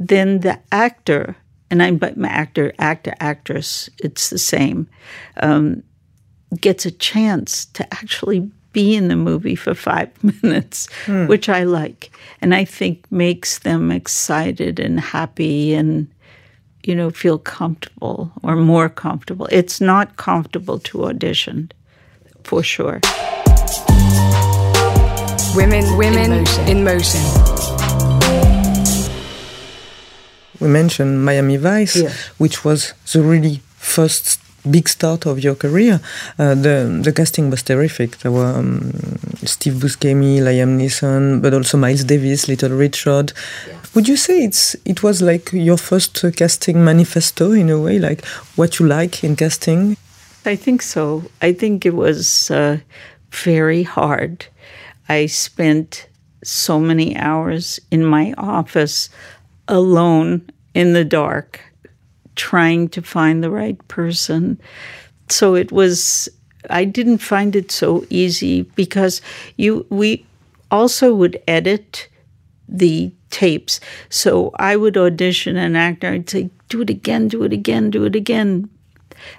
then 0.00 0.40
the 0.40 0.58
actor, 0.72 1.36
and 1.70 1.82
I'm 1.82 1.98
but 1.98 2.16
my 2.16 2.28
actor, 2.28 2.72
actor, 2.78 3.14
actress, 3.20 3.90
it's 3.98 4.30
the 4.30 4.38
same, 4.38 4.88
um, 5.36 5.82
gets 6.58 6.86
a 6.86 6.90
chance 6.90 7.66
to 7.66 7.84
actually 7.94 8.50
be 8.72 8.96
in 8.96 9.08
the 9.08 9.16
movie 9.16 9.54
for 9.54 9.74
five 9.74 10.10
minutes, 10.42 10.88
which 11.06 11.48
I 11.48 11.64
like, 11.64 12.10
and 12.40 12.54
I 12.54 12.64
think 12.64 13.10
makes 13.12 13.58
them 13.60 13.92
excited 13.92 14.80
and 14.80 14.98
happy 14.98 15.74
and 15.74 16.08
you 16.82 16.94
know 16.94 17.10
feel 17.10 17.38
comfortable 17.38 18.32
or 18.42 18.56
more 18.56 18.88
comfortable. 18.88 19.46
It's 19.52 19.82
not 19.82 20.16
comfortable 20.16 20.78
to 20.78 21.04
audition, 21.04 21.70
for 22.42 22.62
sure. 22.62 23.00
Women, 25.54 25.98
women 25.98 26.32
in 26.32 26.44
motion. 26.44 26.68
In 26.68 26.84
motion. 26.84 27.79
We 30.60 30.68
mentioned 30.68 31.24
Miami 31.24 31.56
Vice, 31.56 32.02
which 32.38 32.64
was 32.64 32.94
the 33.12 33.22
really 33.22 33.60
first 33.76 34.40
big 34.70 34.88
start 34.88 35.26
of 35.26 35.42
your 35.42 35.54
career. 35.54 36.00
Uh, 36.38 36.54
the 36.54 37.00
the 37.02 37.12
casting 37.12 37.50
was 37.50 37.62
terrific. 37.62 38.18
There 38.18 38.32
were 38.32 38.52
um, 38.58 38.92
Steve 39.44 39.74
Buscemi, 39.74 40.40
Liam 40.40 40.78
Neeson, 40.78 41.40
but 41.42 41.54
also 41.54 41.78
Miles 41.78 42.04
Davis, 42.04 42.48
Little 42.48 42.76
Richard. 42.76 43.32
Would 43.94 44.06
you 44.06 44.16
say 44.16 44.44
it's 44.44 44.76
it 44.84 45.02
was 45.02 45.22
like 45.22 45.52
your 45.52 45.78
first 45.78 46.24
uh, 46.24 46.30
casting 46.30 46.84
manifesto 46.84 47.52
in 47.52 47.70
a 47.70 47.78
way, 47.80 47.98
like 47.98 48.24
what 48.56 48.78
you 48.78 48.86
like 48.86 49.24
in 49.24 49.36
casting? 49.36 49.96
I 50.44 50.56
think 50.56 50.82
so. 50.82 51.24
I 51.42 51.52
think 51.52 51.84
it 51.84 51.94
was 51.94 52.50
uh, 52.50 52.78
very 53.30 53.82
hard. 53.82 54.46
I 55.08 55.26
spent 55.26 56.06
so 56.42 56.80
many 56.80 57.16
hours 57.16 57.80
in 57.90 58.04
my 58.04 58.32
office 58.38 59.10
alone 59.70 60.50
in 60.74 60.92
the 60.92 61.04
dark 61.04 61.60
trying 62.36 62.88
to 62.88 63.02
find 63.02 63.42
the 63.42 63.50
right 63.50 63.76
person. 63.88 64.60
So 65.28 65.54
it 65.54 65.72
was 65.72 66.28
I 66.68 66.84
didn't 66.84 67.18
find 67.18 67.56
it 67.56 67.70
so 67.70 68.04
easy 68.10 68.62
because 68.62 69.22
you 69.56 69.86
we 69.88 70.26
also 70.70 71.14
would 71.14 71.40
edit 71.48 72.08
the 72.68 73.12
tapes. 73.30 73.80
So 74.08 74.50
I 74.58 74.76
would 74.76 74.96
audition 74.96 75.56
an 75.56 75.76
actor. 75.76 76.08
I'd 76.08 76.28
say, 76.28 76.50
"Do 76.68 76.82
it 76.82 76.90
again, 76.90 77.28
do 77.28 77.42
it 77.44 77.52
again, 77.52 77.90
do 77.90 78.04
it 78.04 78.14
again," 78.14 78.68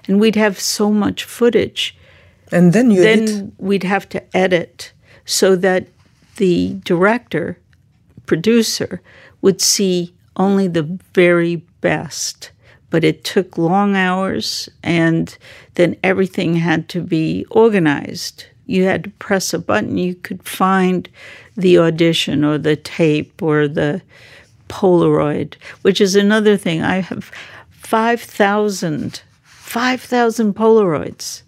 and 0.06 0.20
we'd 0.20 0.36
have 0.36 0.58
so 0.58 0.90
much 0.90 1.24
footage. 1.24 1.96
And 2.50 2.72
then 2.72 2.90
you 2.90 3.02
then 3.02 3.22
edit. 3.22 3.52
we'd 3.58 3.84
have 3.84 4.08
to 4.10 4.36
edit 4.36 4.92
so 5.24 5.56
that 5.56 5.86
the 6.36 6.76
director, 6.84 7.58
producer, 8.26 9.00
would 9.40 9.60
see 9.60 10.14
only 10.36 10.68
the 10.68 10.98
very 11.14 11.56
best. 11.80 12.50
But 12.90 13.04
it 13.04 13.24
took 13.24 13.56
long 13.56 13.96
hours, 13.96 14.68
and 14.82 15.36
then 15.74 15.96
everything 16.02 16.56
had 16.56 16.88
to 16.90 17.00
be 17.00 17.46
organized. 17.50 18.44
You 18.66 18.84
had 18.84 19.04
to 19.04 19.10
press 19.10 19.54
a 19.54 19.58
button, 19.58 19.96
you 19.96 20.14
could 20.14 20.46
find 20.46 21.08
the 21.56 21.78
audition 21.78 22.44
or 22.44 22.58
the 22.58 22.76
tape 22.76 23.42
or 23.42 23.66
the 23.66 24.02
Polaroid, 24.68 25.54
which 25.82 26.00
is 26.00 26.16
another 26.16 26.56
thing. 26.56 26.82
I 26.82 27.00
have 27.00 27.30
5,000, 27.70 29.22
5,000 29.42 30.54
Polaroids. 30.54 31.42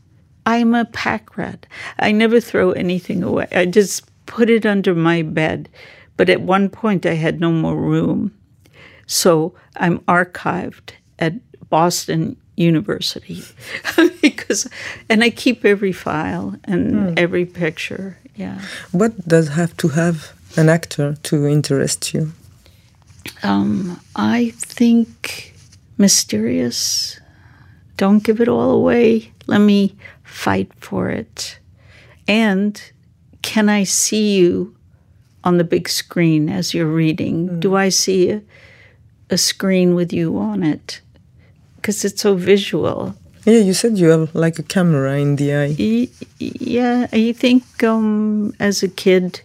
I'm 0.46 0.74
a 0.74 0.84
pack 0.84 1.36
rat. 1.36 1.66
I 1.98 2.12
never 2.12 2.40
throw 2.40 2.72
anything 2.72 3.22
away. 3.22 3.48
I 3.52 3.66
just 3.66 4.04
put 4.26 4.50
it 4.50 4.66
under 4.66 4.94
my 4.94 5.22
bed. 5.22 5.68
But 6.16 6.28
at 6.28 6.42
one 6.42 6.68
point, 6.68 7.06
I 7.06 7.14
had 7.14 7.40
no 7.40 7.50
more 7.50 7.76
room. 7.76 8.32
So 9.06 9.54
I'm 9.76 9.98
archived 10.00 10.92
at 11.18 11.34
Boston 11.68 12.36
University 12.56 13.42
because, 14.22 14.68
and 15.08 15.24
I 15.24 15.30
keep 15.30 15.64
every 15.64 15.92
file 15.92 16.56
and 16.64 17.18
every 17.18 17.44
picture. 17.44 18.18
Yeah. 18.36 18.60
What 18.92 19.28
does 19.28 19.48
have 19.48 19.76
to 19.78 19.88
have 19.88 20.32
an 20.56 20.68
actor 20.68 21.14
to 21.24 21.46
interest 21.46 22.14
you? 22.14 22.32
Um, 23.42 24.00
I 24.16 24.52
think 24.56 25.54
mysterious. 25.98 27.20
Don't 27.96 28.22
give 28.22 28.40
it 28.40 28.48
all 28.48 28.70
away. 28.70 29.32
Let 29.46 29.58
me 29.58 29.96
fight 30.22 30.72
for 30.80 31.10
it. 31.10 31.58
And 32.26 32.80
can 33.42 33.68
I 33.68 33.84
see 33.84 34.36
you 34.36 34.74
on 35.44 35.58
the 35.58 35.64
big 35.64 35.88
screen 35.88 36.48
as 36.48 36.74
you're 36.74 36.86
reading? 36.86 37.60
Do 37.60 37.76
I 37.76 37.90
see 37.90 38.30
a, 38.30 38.42
a 39.30 39.38
screen 39.38 39.94
with 39.94 40.12
you 40.12 40.38
on 40.38 40.62
it? 40.62 41.00
Because 41.76 42.04
it's 42.04 42.22
so 42.22 42.34
visual. 42.34 43.14
Yeah, 43.44 43.58
you 43.58 43.74
said 43.74 43.98
you 43.98 44.08
have 44.08 44.34
like 44.34 44.58
a 44.58 44.62
camera 44.62 45.18
in 45.18 45.36
the 45.36 45.54
eye. 45.54 46.08
Yeah, 46.38 47.06
I 47.12 47.32
think 47.32 47.84
um, 47.84 48.54
as 48.58 48.82
a 48.82 48.88
kid, 48.88 49.42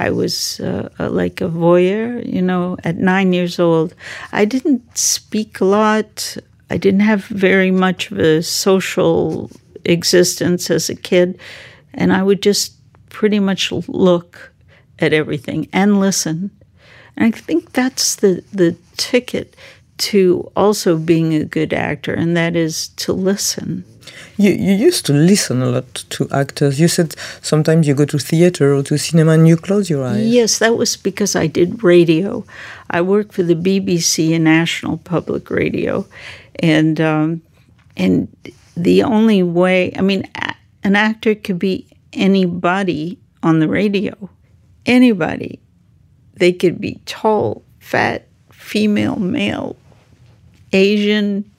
I 0.00 0.10
was 0.10 0.58
uh, 0.60 0.88
like 0.98 1.40
a 1.40 1.48
voyeur. 1.48 2.24
You 2.26 2.42
know, 2.42 2.76
at 2.82 2.96
nine 2.96 3.32
years 3.32 3.60
old, 3.60 3.94
I 4.32 4.44
didn't 4.44 4.98
speak 4.98 5.60
a 5.60 5.64
lot. 5.64 6.36
I 6.70 6.76
didn't 6.76 7.00
have 7.00 7.24
very 7.26 7.70
much 7.70 8.10
of 8.10 8.18
a 8.18 8.42
social 8.42 9.50
existence 9.84 10.70
as 10.70 10.90
a 10.90 10.96
kid, 10.96 11.38
and 11.94 12.12
I 12.12 12.24
would 12.24 12.42
just 12.42 12.74
pretty 13.08 13.38
much 13.38 13.70
look 13.72 14.52
at 14.98 15.12
everything 15.12 15.68
and 15.72 16.00
listen. 16.00 16.50
And 17.18 17.34
I 17.34 17.38
think 17.38 17.72
that's 17.72 18.16
the 18.16 18.42
the 18.52 18.76
ticket 18.96 19.56
to 19.98 20.50
also 20.54 20.96
being 20.96 21.34
a 21.34 21.44
good 21.44 21.72
actor, 21.72 22.14
and 22.14 22.36
that 22.36 22.54
is 22.54 22.88
to 22.96 23.12
listen. 23.12 23.84
You, 24.36 24.52
you 24.52 24.74
used 24.74 25.04
to 25.06 25.12
listen 25.12 25.60
a 25.60 25.66
lot 25.66 25.92
to 26.10 26.28
actors. 26.30 26.78
You 26.78 26.86
said 26.88 27.16
sometimes 27.42 27.88
you 27.88 27.94
go 27.94 28.04
to 28.04 28.18
theater 28.18 28.72
or 28.72 28.82
to 28.84 28.96
cinema 28.96 29.32
and 29.32 29.48
you 29.48 29.56
close 29.56 29.90
your 29.90 30.04
eyes. 30.04 30.26
Yes, 30.26 30.58
that 30.60 30.76
was 30.76 30.96
because 30.96 31.34
I 31.34 31.48
did 31.48 31.82
radio. 31.82 32.44
I 32.90 33.02
worked 33.02 33.34
for 33.34 33.42
the 33.42 33.56
BBC 33.56 34.34
and 34.34 34.44
National 34.44 34.98
Public 34.98 35.50
Radio, 35.50 36.06
and 36.60 37.00
um, 37.00 37.42
and 37.96 38.28
the 38.76 39.02
only 39.02 39.42
way 39.42 39.92
I 39.98 40.02
mean, 40.02 40.22
an 40.84 40.94
actor 40.94 41.34
could 41.34 41.58
be 41.58 41.88
anybody 42.12 43.18
on 43.42 43.58
the 43.58 43.68
radio, 43.68 44.30
anybody. 44.86 45.58
They 46.38 46.52
could 46.52 46.80
be 46.80 47.00
tall, 47.06 47.62
fat, 47.80 48.26
female, 48.50 49.16
male, 49.16 49.76
Asian, 50.72 51.50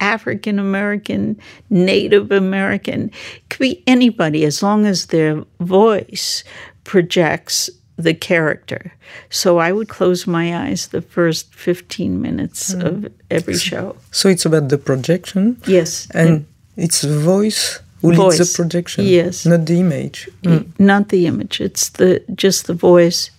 African 0.00 0.58
American, 0.58 1.38
Native 1.70 2.30
American. 2.30 3.10
It 3.36 3.48
could 3.48 3.60
be 3.60 3.82
anybody 3.86 4.44
as 4.44 4.62
long 4.62 4.86
as 4.86 5.06
their 5.06 5.42
voice 5.60 6.44
projects 6.84 7.70
the 7.96 8.14
character. 8.14 8.92
So 9.30 9.58
I 9.58 9.72
would 9.72 9.88
close 9.88 10.26
my 10.26 10.54
eyes 10.66 10.88
the 10.88 11.00
first 11.00 11.54
15 11.54 12.20
minutes 12.20 12.74
mm. 12.74 12.84
of 12.84 13.12
every 13.30 13.56
show. 13.56 13.96
So 14.10 14.28
it's 14.28 14.44
about 14.44 14.68
the 14.68 14.78
projection? 14.78 15.60
Yes. 15.66 16.08
And, 16.10 16.28
and 16.28 16.46
it's 16.76 17.00
the 17.00 17.18
voice 17.18 17.80
who 18.02 18.14
voice. 18.14 18.38
leads 18.38 18.52
the 18.52 18.62
projection? 18.62 19.06
Yes. 19.06 19.46
Not 19.46 19.64
the 19.64 19.80
image? 19.80 20.28
Mm. 20.42 20.78
Not 20.78 21.08
the 21.08 21.26
image. 21.26 21.60
It's 21.60 21.88
the 21.88 22.22
just 22.34 22.66
the 22.66 22.74
voice 22.74 23.30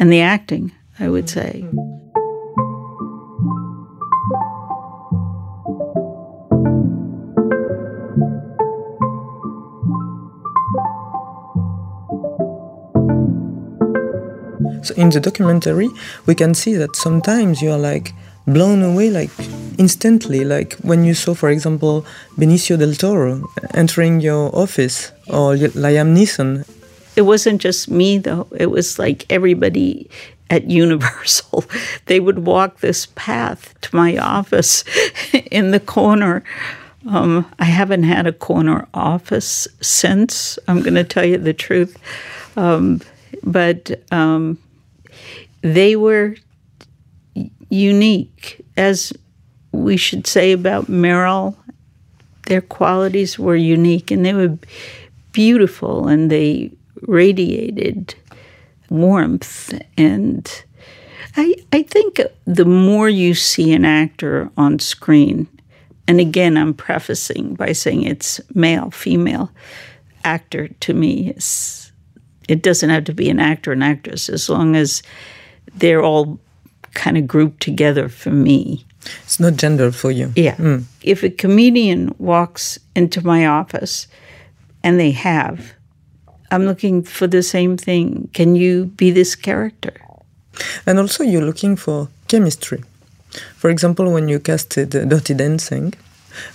and 0.00 0.10
the 0.10 0.20
acting, 0.20 0.72
I 0.98 1.08
would 1.08 1.28
say. 1.28 1.64
So 14.82 14.94
in 14.94 15.10
the 15.10 15.20
documentary, 15.20 15.90
we 16.26 16.34
can 16.34 16.54
see 16.54 16.74
that 16.74 16.96
sometimes 16.96 17.60
you 17.60 17.70
are 17.70 17.78
like 17.78 18.14
blown 18.46 18.82
away, 18.82 19.10
like 19.10 19.30
instantly, 19.78 20.44
like 20.44 20.72
when 20.82 21.04
you 21.04 21.12
saw, 21.12 21.34
for 21.34 21.50
example, 21.50 22.06
Benicio 22.38 22.78
del 22.78 22.94
Toro 22.94 23.46
entering 23.74 24.20
your 24.20 24.50
office 24.56 25.12
or 25.28 25.54
Liam 25.54 26.16
Neeson. 26.16 26.64
It 27.16 27.22
wasn't 27.22 27.60
just 27.60 27.90
me, 27.90 28.18
though. 28.18 28.48
It 28.56 28.70
was 28.70 28.98
like 28.98 29.26
everybody 29.30 30.08
at 30.50 30.70
Universal. 30.70 31.64
they 32.06 32.20
would 32.20 32.40
walk 32.40 32.80
this 32.80 33.06
path 33.14 33.74
to 33.82 33.96
my 33.96 34.16
office 34.18 34.84
in 35.50 35.70
the 35.70 35.80
corner. 35.80 36.42
Um, 37.08 37.50
I 37.58 37.64
haven't 37.64 38.02
had 38.02 38.26
a 38.26 38.32
corner 38.32 38.86
office 38.92 39.66
since. 39.80 40.58
I'm 40.68 40.82
going 40.82 40.94
to 40.94 41.04
tell 41.04 41.24
you 41.24 41.38
the 41.38 41.54
truth. 41.54 41.96
Um, 42.56 43.00
but 43.42 44.02
um, 44.12 44.58
they 45.62 45.96
were 45.96 46.36
unique, 47.70 48.64
as 48.76 49.12
we 49.72 49.96
should 49.96 50.26
say 50.26 50.52
about 50.52 50.86
Meryl. 50.86 51.56
Their 52.46 52.60
qualities 52.60 53.38
were 53.38 53.56
unique 53.56 54.10
and 54.10 54.26
they 54.26 54.34
were 54.34 54.58
beautiful 55.32 56.08
and 56.08 56.30
they 56.30 56.72
radiated 57.02 58.14
warmth. 58.88 59.72
And 59.96 60.64
I, 61.36 61.54
I 61.72 61.82
think 61.82 62.20
the 62.44 62.64
more 62.64 63.08
you 63.08 63.34
see 63.34 63.72
an 63.72 63.84
actor 63.84 64.50
on 64.56 64.78
screen, 64.78 65.48
and 66.08 66.20
again, 66.20 66.56
I'm 66.56 66.74
prefacing 66.74 67.54
by 67.54 67.72
saying 67.72 68.02
it's 68.02 68.40
male, 68.54 68.90
female 68.90 69.50
actor 70.24 70.68
to 70.68 70.94
me. 70.94 71.30
Is, 71.30 71.92
it 72.48 72.62
doesn't 72.62 72.90
have 72.90 73.04
to 73.04 73.14
be 73.14 73.30
an 73.30 73.38
actor 73.38 73.70
and 73.70 73.84
actress 73.84 74.28
as 74.28 74.48
long 74.48 74.74
as 74.74 75.02
they're 75.74 76.02
all 76.02 76.40
kind 76.94 77.16
of 77.16 77.28
grouped 77.28 77.62
together 77.62 78.08
for 78.08 78.30
me. 78.30 78.84
It's 79.22 79.38
not 79.38 79.54
gender 79.54 79.92
for 79.92 80.10
you. 80.10 80.32
Yeah. 80.34 80.56
Mm. 80.56 80.84
If 81.02 81.22
a 81.22 81.30
comedian 81.30 82.14
walks 82.18 82.78
into 82.96 83.24
my 83.24 83.46
office, 83.46 84.08
and 84.82 84.98
they 84.98 85.12
have, 85.12 85.72
I'm 86.50 86.64
looking 86.64 87.02
for 87.02 87.26
the 87.26 87.42
same 87.42 87.76
thing. 87.76 88.28
Can 88.32 88.56
you 88.56 88.86
be 88.96 89.10
this 89.10 89.36
character? 89.36 89.94
And 90.86 90.98
also, 90.98 91.24
you're 91.24 91.44
looking 91.44 91.76
for 91.76 92.08
chemistry. 92.28 92.82
For 93.56 93.70
example, 93.70 94.12
when 94.12 94.28
you 94.28 94.40
casted 94.40 94.90
Dirty 94.90 95.34
Dancing, 95.34 95.94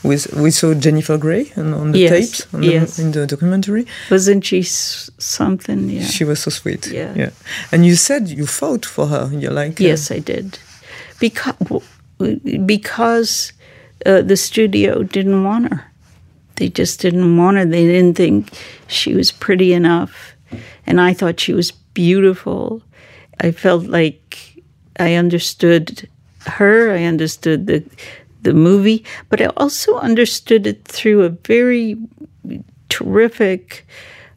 with 0.03 0.33
we 0.33 0.51
saw 0.51 0.73
Jennifer 0.73 1.17
Grey 1.17 1.51
on, 1.57 1.91
the 1.91 1.99
yes, 1.99 2.11
tapes 2.11 2.53
on 2.53 2.63
yes. 2.63 2.97
the, 2.97 3.03
in 3.03 3.11
the 3.11 3.27
documentary. 3.27 3.85
Wasn't 4.09 4.45
she 4.45 4.63
something? 4.63 5.89
Yeah. 5.89 6.03
She 6.03 6.23
was 6.23 6.39
so 6.39 6.51
sweet. 6.51 6.87
Yeah. 6.87 7.13
Yeah. 7.15 7.29
And 7.71 7.85
you 7.85 7.95
said 7.95 8.29
you 8.29 8.45
fought 8.45 8.85
for 8.85 9.07
her. 9.07 9.29
You're 9.33 9.51
like 9.51 9.79
yes, 9.79 10.11
I 10.11 10.19
did, 10.19 10.59
because 11.19 11.55
because 12.65 13.53
uh, 14.05 14.21
the 14.21 14.37
studio 14.37 15.03
didn't 15.03 15.43
want 15.43 15.73
her. 15.73 15.85
They 16.55 16.69
just 16.69 16.99
didn't 17.01 17.37
want 17.37 17.57
her. 17.57 17.65
They 17.65 17.85
didn't 17.85 18.15
think 18.15 18.49
she 18.87 19.13
was 19.13 19.31
pretty 19.31 19.73
enough, 19.73 20.35
and 20.85 21.01
I 21.01 21.13
thought 21.13 21.39
she 21.39 21.53
was 21.53 21.71
beautiful. 21.71 22.81
I 23.41 23.51
felt 23.51 23.85
like 23.85 24.61
I 24.99 25.15
understood 25.15 26.07
her. 26.45 26.91
I 26.93 27.03
understood 27.03 27.67
the 27.67 27.83
the 28.41 28.53
movie, 28.53 29.03
but 29.29 29.41
I 29.41 29.47
also 29.57 29.97
understood 29.97 30.67
it 30.67 30.85
through 30.85 31.23
a 31.23 31.29
very 31.29 31.97
terrific 32.89 33.87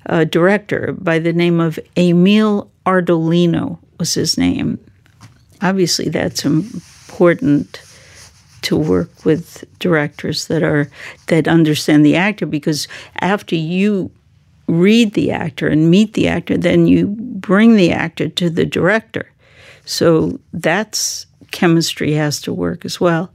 uh, 0.06 0.24
director 0.24 0.94
by 0.98 1.18
the 1.18 1.32
name 1.32 1.60
of 1.60 1.78
Emile 1.96 2.70
Ardolino 2.86 3.78
was 3.98 4.14
his 4.14 4.38
name. 4.38 4.78
Obviously, 5.60 6.08
that's 6.08 6.44
important 6.44 7.80
to 8.62 8.76
work 8.76 9.24
with 9.24 9.64
directors 9.78 10.46
that 10.48 10.62
are 10.62 10.90
that 11.26 11.48
understand 11.48 12.04
the 12.04 12.16
actor 12.16 12.46
because 12.46 12.88
after 13.20 13.54
you 13.54 14.10
read 14.66 15.14
the 15.14 15.30
actor 15.30 15.68
and 15.68 15.90
meet 15.90 16.12
the 16.12 16.28
actor, 16.28 16.56
then 16.56 16.86
you 16.86 17.06
bring 17.06 17.76
the 17.76 17.90
actor 17.90 18.28
to 18.28 18.50
the 18.50 18.66
director. 18.66 19.30
So 19.84 20.38
that's 20.52 21.26
chemistry 21.50 22.12
has 22.12 22.40
to 22.42 22.52
work 22.52 22.84
as 22.84 23.00
well. 23.00 23.32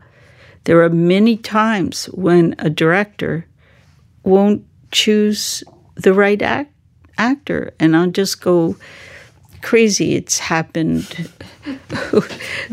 There 0.66 0.82
are 0.84 0.90
many 0.90 1.36
times 1.38 2.06
when 2.06 2.56
a 2.60 2.70
director 2.70 3.46
won't 4.24 4.64
choose 4.92 5.64
the 5.96 6.14
right 6.14 6.42
act- 6.42 6.72
actor, 7.18 7.74
and 7.80 7.96
I'll 7.96 8.12
just 8.12 8.42
go 8.42 8.76
crazy. 9.62 10.16
It's 10.16 10.40
happened 10.40 11.30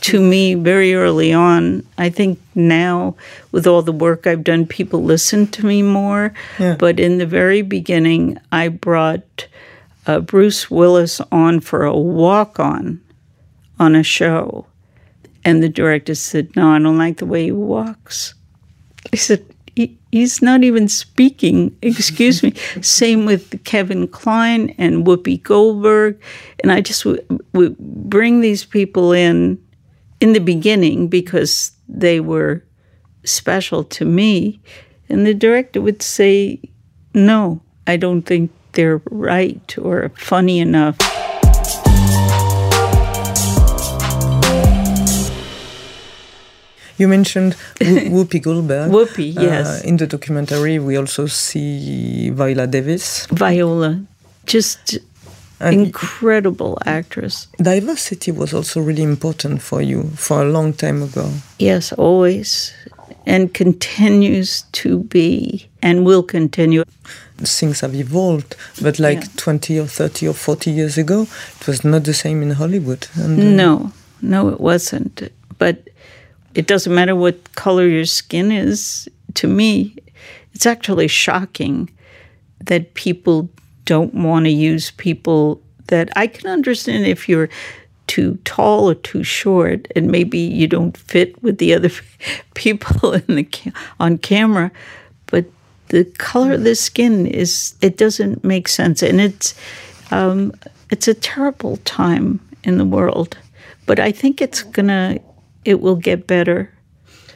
to 0.00 0.20
me 0.20 0.54
very 0.54 0.94
early 0.94 1.32
on. 1.32 1.86
I 1.98 2.10
think 2.10 2.40
now, 2.54 3.16
with 3.52 3.66
all 3.66 3.82
the 3.82 3.92
work 3.92 4.26
I've 4.26 4.44
done, 4.44 4.66
people 4.66 5.02
listen 5.02 5.46
to 5.48 5.66
me 5.66 5.82
more. 5.82 6.32
Yeah. 6.58 6.76
But 6.78 7.00
in 7.00 7.18
the 7.18 7.26
very 7.26 7.62
beginning, 7.62 8.38
I 8.52 8.68
brought 8.68 9.46
uh, 10.06 10.20
Bruce 10.20 10.70
Willis 10.70 11.20
on 11.32 11.60
for 11.60 11.84
a 11.84 11.96
walk 11.96 12.60
on 12.60 13.00
on 13.78 13.94
a 13.94 14.02
show. 14.02 14.66
And 15.44 15.62
the 15.62 15.68
director 15.68 16.14
said, 16.14 16.54
No, 16.54 16.70
I 16.70 16.78
don't 16.78 16.98
like 16.98 17.16
the 17.16 17.26
way 17.26 17.44
he 17.44 17.52
walks. 17.52 18.34
I 19.12 19.16
said, 19.16 19.44
he, 19.74 19.98
He's 20.12 20.42
not 20.42 20.62
even 20.62 20.88
speaking. 20.88 21.76
Excuse 21.82 22.42
me. 22.42 22.52
Same 22.82 23.24
with 23.26 23.64
Kevin 23.64 24.06
Kline 24.06 24.74
and 24.78 25.06
Whoopi 25.06 25.42
Goldberg. 25.42 26.20
And 26.62 26.70
I 26.70 26.80
just 26.80 27.04
would, 27.04 27.24
would 27.54 27.78
bring 27.78 28.40
these 28.40 28.64
people 28.64 29.12
in 29.12 29.58
in 30.20 30.32
the 30.32 30.40
beginning 30.40 31.08
because 31.08 31.72
they 31.88 32.20
were 32.20 32.62
special 33.24 33.84
to 33.84 34.04
me. 34.04 34.60
And 35.08 35.26
the 35.26 35.34
director 35.34 35.80
would 35.80 36.02
say, 36.02 36.60
No, 37.14 37.60
I 37.86 37.96
don't 37.96 38.22
think 38.22 38.50
they're 38.72 39.02
right 39.10 39.76
or 39.78 40.10
funny 40.16 40.60
enough. 40.60 40.96
You 46.98 47.08
mentioned 47.08 47.54
Whoopi 47.80 48.42
Goldberg. 48.42 48.90
Whoopi, 48.90 49.36
uh, 49.36 49.40
yes. 49.40 49.66
Uh, 49.66 49.88
in 49.88 49.96
the 49.96 50.06
documentary, 50.06 50.78
we 50.78 50.98
also 50.98 51.26
see 51.26 52.28
Viola 52.28 52.66
Davis. 52.66 53.26
Viola, 53.32 54.04
just 54.44 54.98
and 55.60 55.86
incredible 55.86 56.78
actress. 56.86 57.48
Diversity 57.58 58.32
was 58.32 58.54
also 58.54 58.80
really 58.80 59.02
important 59.02 59.62
for 59.62 59.82
you 59.82 60.04
for 60.16 60.42
a 60.42 60.44
long 60.44 60.72
time 60.72 61.02
ago. 61.02 61.30
Yes, 61.58 61.92
always. 61.92 62.72
And 63.26 63.52
continues 63.52 64.62
to 64.72 65.00
be 65.04 65.68
and 65.82 66.04
will 66.04 66.22
continue. 66.22 66.84
Things 67.36 67.80
have 67.80 67.94
evolved, 67.94 68.56
but 68.82 68.98
like 68.98 69.20
yeah. 69.20 69.28
20 69.36 69.78
or 69.80 69.86
30 69.86 70.28
or 70.28 70.34
40 70.34 70.70
years 70.70 70.98
ago, 70.98 71.26
it 71.60 71.66
was 71.66 71.84
not 71.84 72.04
the 72.04 72.14
same 72.14 72.42
in 72.42 72.50
Hollywood. 72.52 73.06
And, 73.14 73.40
uh, 73.40 73.44
no, 73.44 73.92
no, 74.20 74.48
it 74.48 74.60
wasn't 74.60 75.30
but 75.60 75.90
it 76.54 76.66
doesn't 76.66 76.92
matter 76.92 77.14
what 77.14 77.54
color 77.54 77.86
your 77.86 78.06
skin 78.06 78.50
is. 78.50 79.08
To 79.34 79.46
me, 79.46 79.94
it's 80.52 80.66
actually 80.66 81.06
shocking 81.06 81.88
that 82.64 82.94
people 82.94 83.48
don't 83.84 84.14
want 84.14 84.44
to 84.46 84.50
use 84.50 84.90
people 84.92 85.60
that 85.86 86.10
I 86.16 86.26
can 86.26 86.50
understand 86.50 87.06
if 87.06 87.28
you're 87.28 87.48
too 88.06 88.38
tall 88.44 88.90
or 88.90 88.94
too 88.94 89.22
short 89.22 89.86
and 89.94 90.10
maybe 90.10 90.38
you 90.38 90.66
don't 90.66 90.96
fit 90.96 91.40
with 91.42 91.58
the 91.58 91.74
other 91.74 91.90
people 92.54 93.12
in 93.12 93.36
the 93.36 93.48
on 94.00 94.18
camera 94.18 94.70
but 95.26 95.44
the 95.88 96.04
color 96.18 96.52
of 96.52 96.64
the 96.64 96.74
skin 96.74 97.26
is 97.26 97.74
it 97.80 97.96
doesn't 97.96 98.44
make 98.44 98.68
sense. 98.68 99.02
And 99.02 99.20
it's 99.20 99.54
um, 100.10 100.52
it's 100.90 101.08
a 101.08 101.14
terrible 101.14 101.76
time 101.78 102.40
in 102.64 102.78
the 102.78 102.84
world 102.84 103.36
but 103.90 103.98
I 103.98 104.12
think 104.12 104.40
it's 104.40 104.62
gonna 104.62 105.18
it 105.64 105.80
will 105.80 105.96
get 105.96 106.28
better. 106.28 106.70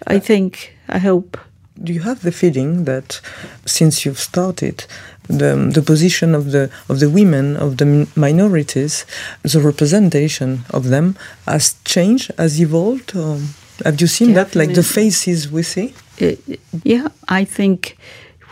I 0.07 0.21
think 0.21 0.77
I 0.89 0.99
hope. 0.99 1.37
Do 1.83 1.93
you 1.93 2.03
have 2.03 2.23
the 2.23 2.31
feeling 2.31 2.85
that 2.85 3.21
since 3.67 4.05
you've 4.05 4.21
started 4.21 4.85
the, 5.29 5.71
the 5.73 5.83
position 5.83 6.35
of 6.35 6.53
the 6.53 6.71
of 6.89 7.01
the 7.01 7.09
women 7.09 7.57
of 7.57 7.79
the 7.79 8.09
minorities 8.15 9.07
the 9.43 9.61
representation 9.61 10.65
of 10.71 10.85
them 10.89 11.17
has 11.47 11.77
changed 11.85 12.31
has 12.37 12.61
evolved 12.61 13.17
or 13.17 13.39
have 13.85 14.01
you 14.01 14.07
seen 14.07 14.35
Definitely. 14.35 14.67
that 14.67 14.69
like 14.69 14.75
the 14.77 14.83
faces 14.83 15.51
we 15.51 15.63
see 15.63 15.95
it, 16.19 16.61
yeah 16.83 17.09
i 17.29 17.45
think 17.45 17.97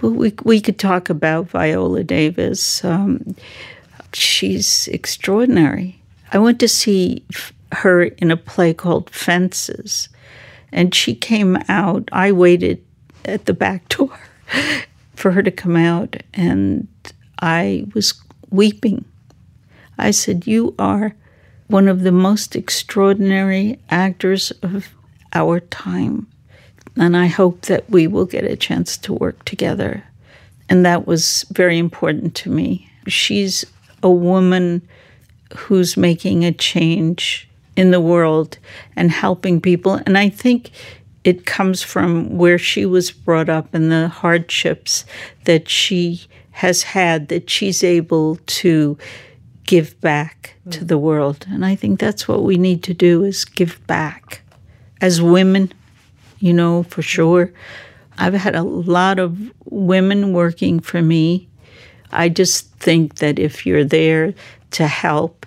well, 0.01 0.13
we, 0.13 0.33
we 0.45 0.61
could 0.61 0.79
talk 0.79 1.11
about 1.11 1.51
viola 1.51 2.03
davis 2.03 2.85
um, 2.85 3.37
she's 4.13 4.89
extraordinary 4.89 6.01
i 6.33 6.39
went 6.39 6.59
to 6.61 6.69
see 6.69 7.25
her 7.73 8.03
in 8.03 8.31
a 8.31 8.37
play 8.37 8.73
called 8.73 9.11
fences 9.11 10.09
and 10.73 10.95
she 10.95 11.15
came 11.15 11.57
out 11.69 12.09
i 12.13 12.33
waited 12.33 12.83
at 13.27 13.45
the 13.45 13.53
back 13.53 13.87
door 13.89 14.19
for 15.23 15.31
her 15.31 15.43
to 15.43 15.53
come 15.53 15.77
out, 15.77 16.17
and 16.35 16.89
I 17.41 17.87
was 17.95 18.21
weeping. 18.51 19.05
I 19.97 20.11
said, 20.11 20.49
You 20.49 20.75
are 20.81 21.15
one 21.69 21.87
of 21.87 22.01
the 22.01 22.11
most 22.11 22.57
extraordinary 22.57 23.79
actors 23.89 24.51
of 24.65 24.89
our 25.33 25.61
time. 25.61 26.27
And 26.97 27.17
I 27.17 27.29
hope 27.29 27.61
that 27.63 27.89
we 27.89 28.09
will 28.09 28.27
get 28.27 28.43
a 28.43 28.57
chance 28.57 28.97
to 28.99 29.13
work 29.13 29.45
together. 29.45 30.03
And 30.69 30.85
that 30.85 31.07
was 31.07 31.47
very 31.53 31.79
important 31.79 32.35
to 32.37 32.51
me. 32.51 32.91
She's 33.07 33.65
a 34.03 34.11
woman 34.11 34.83
who's 35.57 35.97
making 35.97 36.45
a 36.45 36.51
change 36.51 37.49
in 37.77 37.93
the 37.93 38.01
world 38.01 38.59
and 38.97 39.13
helping 39.13 39.61
people. 39.61 40.01
And 40.05 40.19
I 40.19 40.31
think 40.31 40.73
it 41.25 41.47
comes 41.47 41.83
from 41.83 42.37
where 42.37 42.59
she 42.59 42.85
was 42.85 43.11
brought 43.11 43.49
up 43.49 43.75
and 43.75 43.91
the 43.91 44.09
hardships 44.09 45.05
that 45.45 45.69
she 45.69 46.27
has 46.53 46.83
had 46.83 47.29
that 47.29 47.49
she's 47.49 47.83
able 47.83 48.37
to 48.47 48.99
give 49.65 49.99
back 50.01 50.55
mm. 50.67 50.73
to 50.73 50.85
the 50.85 50.99
world 50.99 51.47
and 51.49 51.65
i 51.65 51.75
think 51.75 51.99
that's 51.99 52.27
what 52.27 52.43
we 52.43 52.57
need 52.57 52.83
to 52.83 52.93
do 52.93 53.25
is 53.25 53.45
give 53.45 53.85
back 53.87 54.43
as 55.01 55.23
women 55.23 55.73
you 56.41 56.53
know 56.53 56.83
for 56.85 57.03
sure 57.03 57.53
i've 58.19 58.35
had 58.35 58.55
a 58.55 58.63
lot 58.63 59.19
of 59.19 59.53
women 59.65 60.33
working 60.33 60.81
for 60.81 61.01
me 61.01 61.49
i 62.11 62.29
just 62.29 62.71
think 62.75 63.17
that 63.17 63.39
if 63.39 63.65
you're 63.65 63.85
there 63.85 64.35
to 64.71 64.87
help 64.87 65.47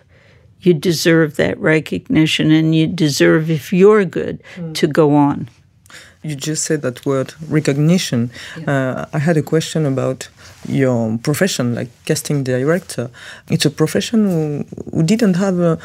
you 0.61 0.73
deserve 0.73 1.35
that 1.35 1.59
recognition 1.59 2.49
and 2.49 2.73
you 2.73 2.88
deserve 2.88 3.51
if 3.51 3.71
you're 3.71 4.05
good 4.05 4.41
mm. 4.55 4.73
to 4.73 4.88
go 4.88 5.13
on 5.13 5.47
you 6.25 6.35
just 6.35 6.63
said 6.63 6.81
that 6.81 7.05
word 7.05 7.33
recognition. 7.49 8.31
Yeah. 8.57 8.71
Uh, 8.71 9.05
I 9.13 9.19
had 9.19 9.38
a 9.38 9.43
question 9.43 9.85
about 9.85 10.29
your 10.67 11.17
profession, 11.19 11.75
like 11.75 11.89
casting 12.05 12.43
director. 12.43 13.09
It's 13.49 13.65
a 13.65 13.69
profession 13.69 14.19
who, 14.25 14.65
who 14.91 15.03
didn't 15.03 15.35
have 15.35 15.59
a, 15.59 15.71
uh, 15.73 15.77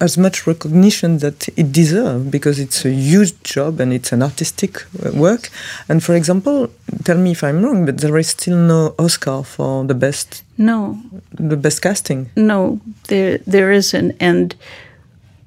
as 0.00 0.18
much 0.18 0.46
recognition 0.48 1.18
that 1.18 1.48
it 1.56 1.70
deserved 1.70 2.30
because 2.30 2.58
it's 2.58 2.84
a 2.84 2.90
huge 2.90 3.40
job 3.44 3.78
and 3.80 3.92
it's 3.92 4.10
an 4.12 4.20
artistic 4.20 4.82
uh, 4.82 5.12
work. 5.12 5.48
And 5.88 6.02
for 6.02 6.14
example, 6.16 6.68
tell 7.04 7.18
me 7.18 7.30
if 7.32 7.44
I'm 7.44 7.64
wrong, 7.64 7.86
but 7.86 7.98
there 7.98 8.18
is 8.18 8.28
still 8.28 8.56
no 8.56 8.94
Oscar 8.98 9.44
for 9.44 9.84
the 9.84 9.94
best. 9.94 10.42
No. 10.58 10.98
The 11.32 11.56
best 11.56 11.82
casting. 11.82 12.30
No, 12.36 12.80
there 13.08 13.38
there 13.46 13.70
isn't. 13.70 14.16
And 14.18 14.56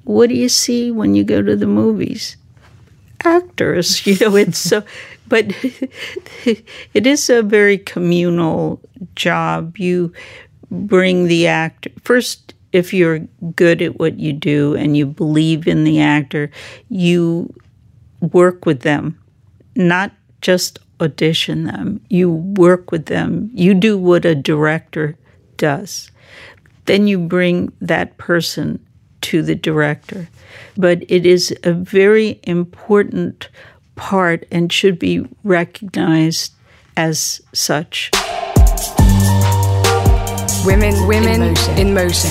what 0.04 0.28
do 0.30 0.34
you 0.34 0.48
see 0.48 0.90
when 0.90 1.14
you 1.14 1.24
go 1.24 1.42
to 1.42 1.54
the 1.56 1.66
movies? 1.66 2.36
Actors. 3.24 4.06
You 4.06 4.16
know, 4.20 4.36
it's 4.36 4.58
so, 4.58 4.82
but 5.28 5.46
it 6.44 7.06
is 7.06 7.30
a 7.30 7.42
very 7.42 7.78
communal 7.78 8.80
job. 9.14 9.78
You 9.78 10.12
bring 10.70 11.26
the 11.26 11.46
actor 11.46 11.90
first. 12.02 12.54
If 12.72 12.92
you're 12.92 13.20
good 13.54 13.80
at 13.80 13.98
what 13.98 14.18
you 14.18 14.32
do 14.34 14.74
and 14.74 14.96
you 14.96 15.06
believe 15.06 15.66
in 15.66 15.84
the 15.84 16.00
actor, 16.00 16.50
you 16.90 17.54
work 18.20 18.66
with 18.66 18.80
them, 18.80 19.18
not 19.74 20.12
just 20.42 20.78
audition 21.00 21.64
them. 21.64 22.00
You 22.08 22.30
work 22.30 22.90
with 22.90 23.06
them. 23.06 23.50
You 23.54 23.74
do 23.74 23.98
what 23.98 24.24
a 24.24 24.34
director 24.34 25.16
does. 25.56 26.10
Then 26.86 27.06
you 27.06 27.18
bring 27.18 27.72
that 27.80 28.16
person 28.18 28.85
to 29.28 29.42
the 29.42 29.54
director 29.54 30.28
but 30.76 31.02
it 31.08 31.24
is 31.24 31.54
a 31.64 31.72
very 31.72 32.40
important 32.42 33.48
part 33.94 34.46
and 34.50 34.72
should 34.72 34.98
be 34.98 35.26
recognized 35.42 36.52
as 36.96 37.40
such. 37.52 38.10
Women, 40.64 41.06
women 41.06 41.42
in 41.42 41.54
motion. 41.54 41.78
In 41.78 41.94
motion. 41.94 42.30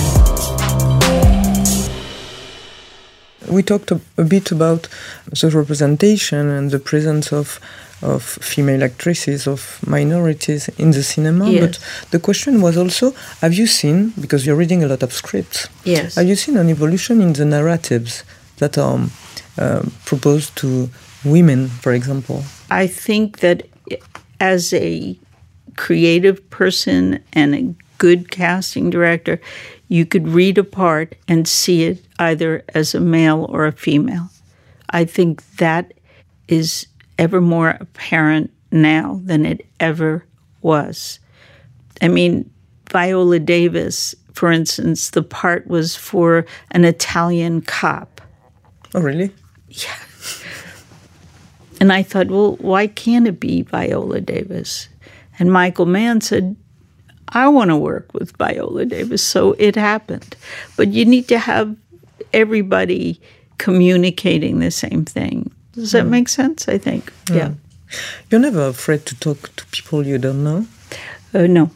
We 3.48 3.62
talked 3.62 3.90
a, 3.92 4.00
a 4.18 4.24
bit 4.24 4.50
about 4.50 4.88
the 5.26 5.50
representation 5.50 6.48
and 6.48 6.70
the 6.70 6.80
presence 6.80 7.32
of 7.32 7.60
of 8.06 8.22
female 8.22 8.82
actresses, 8.84 9.46
of 9.46 9.80
minorities 9.86 10.68
in 10.78 10.92
the 10.92 11.02
cinema. 11.02 11.50
Yes. 11.50 11.60
But 11.64 12.10
the 12.10 12.20
question 12.20 12.60
was 12.60 12.76
also 12.76 13.12
have 13.40 13.54
you 13.54 13.66
seen, 13.66 14.12
because 14.20 14.46
you're 14.46 14.56
reading 14.56 14.84
a 14.84 14.88
lot 14.88 15.02
of 15.02 15.12
scripts, 15.12 15.68
yes. 15.84 16.14
have 16.14 16.28
you 16.28 16.36
seen 16.36 16.56
an 16.56 16.68
evolution 16.70 17.20
in 17.20 17.32
the 17.32 17.44
narratives 17.44 18.24
that 18.58 18.78
are 18.78 19.00
uh, 19.58 19.82
proposed 20.04 20.56
to 20.56 20.88
women, 21.24 21.68
for 21.68 21.92
example? 21.92 22.44
I 22.70 22.86
think 22.86 23.40
that 23.40 23.66
as 24.40 24.72
a 24.72 25.18
creative 25.76 26.48
person 26.50 27.22
and 27.32 27.54
a 27.54 27.74
good 27.98 28.30
casting 28.30 28.90
director, 28.90 29.40
you 29.88 30.04
could 30.06 30.28
read 30.28 30.58
a 30.58 30.64
part 30.64 31.14
and 31.28 31.46
see 31.46 31.84
it 31.84 32.04
either 32.18 32.64
as 32.74 32.94
a 32.94 33.00
male 33.00 33.46
or 33.48 33.66
a 33.66 33.72
female. 33.72 34.28
I 34.90 35.04
think 35.04 35.42
that 35.56 35.92
is 36.48 36.86
ever 37.18 37.40
more 37.40 37.76
apparent 37.80 38.52
now 38.70 39.20
than 39.24 39.46
it 39.46 39.66
ever 39.80 40.24
was. 40.62 41.18
I 42.02 42.08
mean, 42.08 42.50
Viola 42.90 43.38
Davis, 43.38 44.14
for 44.32 44.52
instance, 44.52 45.10
the 45.10 45.22
part 45.22 45.66
was 45.66 45.96
for 45.96 46.44
an 46.72 46.84
Italian 46.84 47.62
cop 47.62 48.16
Oh, 48.96 49.00
really? 49.00 49.30
Yeah. 49.68 49.94
And 51.80 51.92
I 51.92 52.02
thought, 52.02 52.28
well, 52.28 52.56
why 52.56 52.86
can't 52.86 53.28
it 53.28 53.38
be 53.38 53.60
Viola 53.60 54.22
Davis? 54.22 54.88
And 55.38 55.52
Michael 55.52 55.84
Mann 55.84 56.22
said, 56.22 56.56
I 57.28 57.48
want 57.48 57.68
to 57.68 57.76
work 57.76 58.14
with 58.14 58.34
Viola 58.38 58.86
Davis. 58.86 59.22
So 59.22 59.54
it 59.58 59.76
happened. 59.76 60.34
But 60.76 60.88
you 60.94 61.04
need 61.04 61.28
to 61.28 61.38
have 61.38 61.76
everybody 62.32 63.20
communicating 63.58 64.60
the 64.60 64.70
same 64.70 65.04
thing. 65.04 65.52
Does 65.76 65.92
that 65.92 66.06
mm. 66.06 66.10
make 66.10 66.28
sense? 66.28 66.68
I 66.68 66.78
think. 66.78 67.12
Mm. 67.26 67.36
Yeah. 67.36 67.50
You're 68.30 68.40
never 68.40 68.66
afraid 68.66 69.06
to 69.06 69.18
talk 69.20 69.54
to 69.56 69.66
people 69.66 70.04
you 70.04 70.18
don't 70.18 70.42
know? 70.42 70.66
Uh, 71.32 71.46
no. 71.46 71.70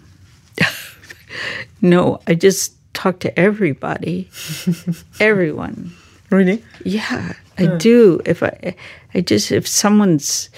no, 1.80 2.20
I 2.26 2.34
just 2.34 2.74
talk 2.94 3.20
to 3.20 3.38
everybody, 3.38 4.28
everyone. 5.20 5.92
Really? 6.30 6.62
Yeah, 6.84 7.34
I 7.58 7.66
do. 7.76 8.20
If 8.24 8.42
I, 8.42 8.74
I 9.14 9.20
just 9.20 9.52
if 9.52 9.66
someone's 9.66 10.48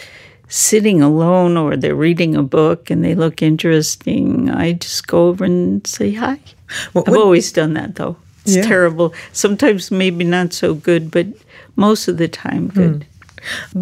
sitting 0.49 1.01
alone 1.01 1.57
or 1.57 1.77
they're 1.77 1.95
reading 1.95 2.37
a 2.37 2.43
book 2.43 2.91
and 2.91 3.03
they 3.03 3.15
look 3.15 3.43
interesting, 3.43 4.51
I 4.51 4.73
just 4.73 5.07
go 5.07 5.29
over 5.29 5.45
and 5.45 5.87
say 5.87 6.13
hi. 6.13 6.41
Well, 6.93 7.05
I've 7.07 7.17
always 7.17 7.53
done 7.53 7.75
that 7.75 7.97
though. 7.97 8.17
It's 8.45 8.57
yeah. 8.57 8.63
terrible. 8.63 9.15
Sometimes 9.33 9.91
maybe 9.91 10.25
not 10.25 10.53
so 10.53 10.75
good, 10.75 11.11
but 11.11 11.27
most 11.77 12.09
of 12.09 12.19
the 12.19 12.29
time 12.29 12.69
good. 12.69 13.05
Hmm. 13.05 13.12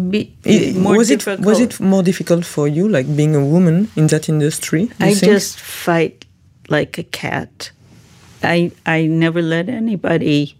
Be, 0.09 0.35
it, 0.43 0.75
was 0.75 1.09
difficult. 1.09 1.39
it 1.39 1.45
was 1.45 1.59
it 1.59 1.79
more 1.79 2.03
difficult 2.03 2.45
for 2.45 2.67
you, 2.67 2.87
like 2.87 3.15
being 3.15 3.35
a 3.35 3.45
woman 3.45 3.89
in 3.95 4.07
that 4.07 4.27
industry? 4.27 4.91
I 4.99 5.13
think? 5.13 5.31
just 5.31 5.59
fight 5.59 6.25
like 6.69 6.97
a 6.97 7.03
cat. 7.03 7.71
I 8.43 8.71
I 8.85 9.05
never 9.05 9.41
let 9.41 9.69
anybody 9.69 10.55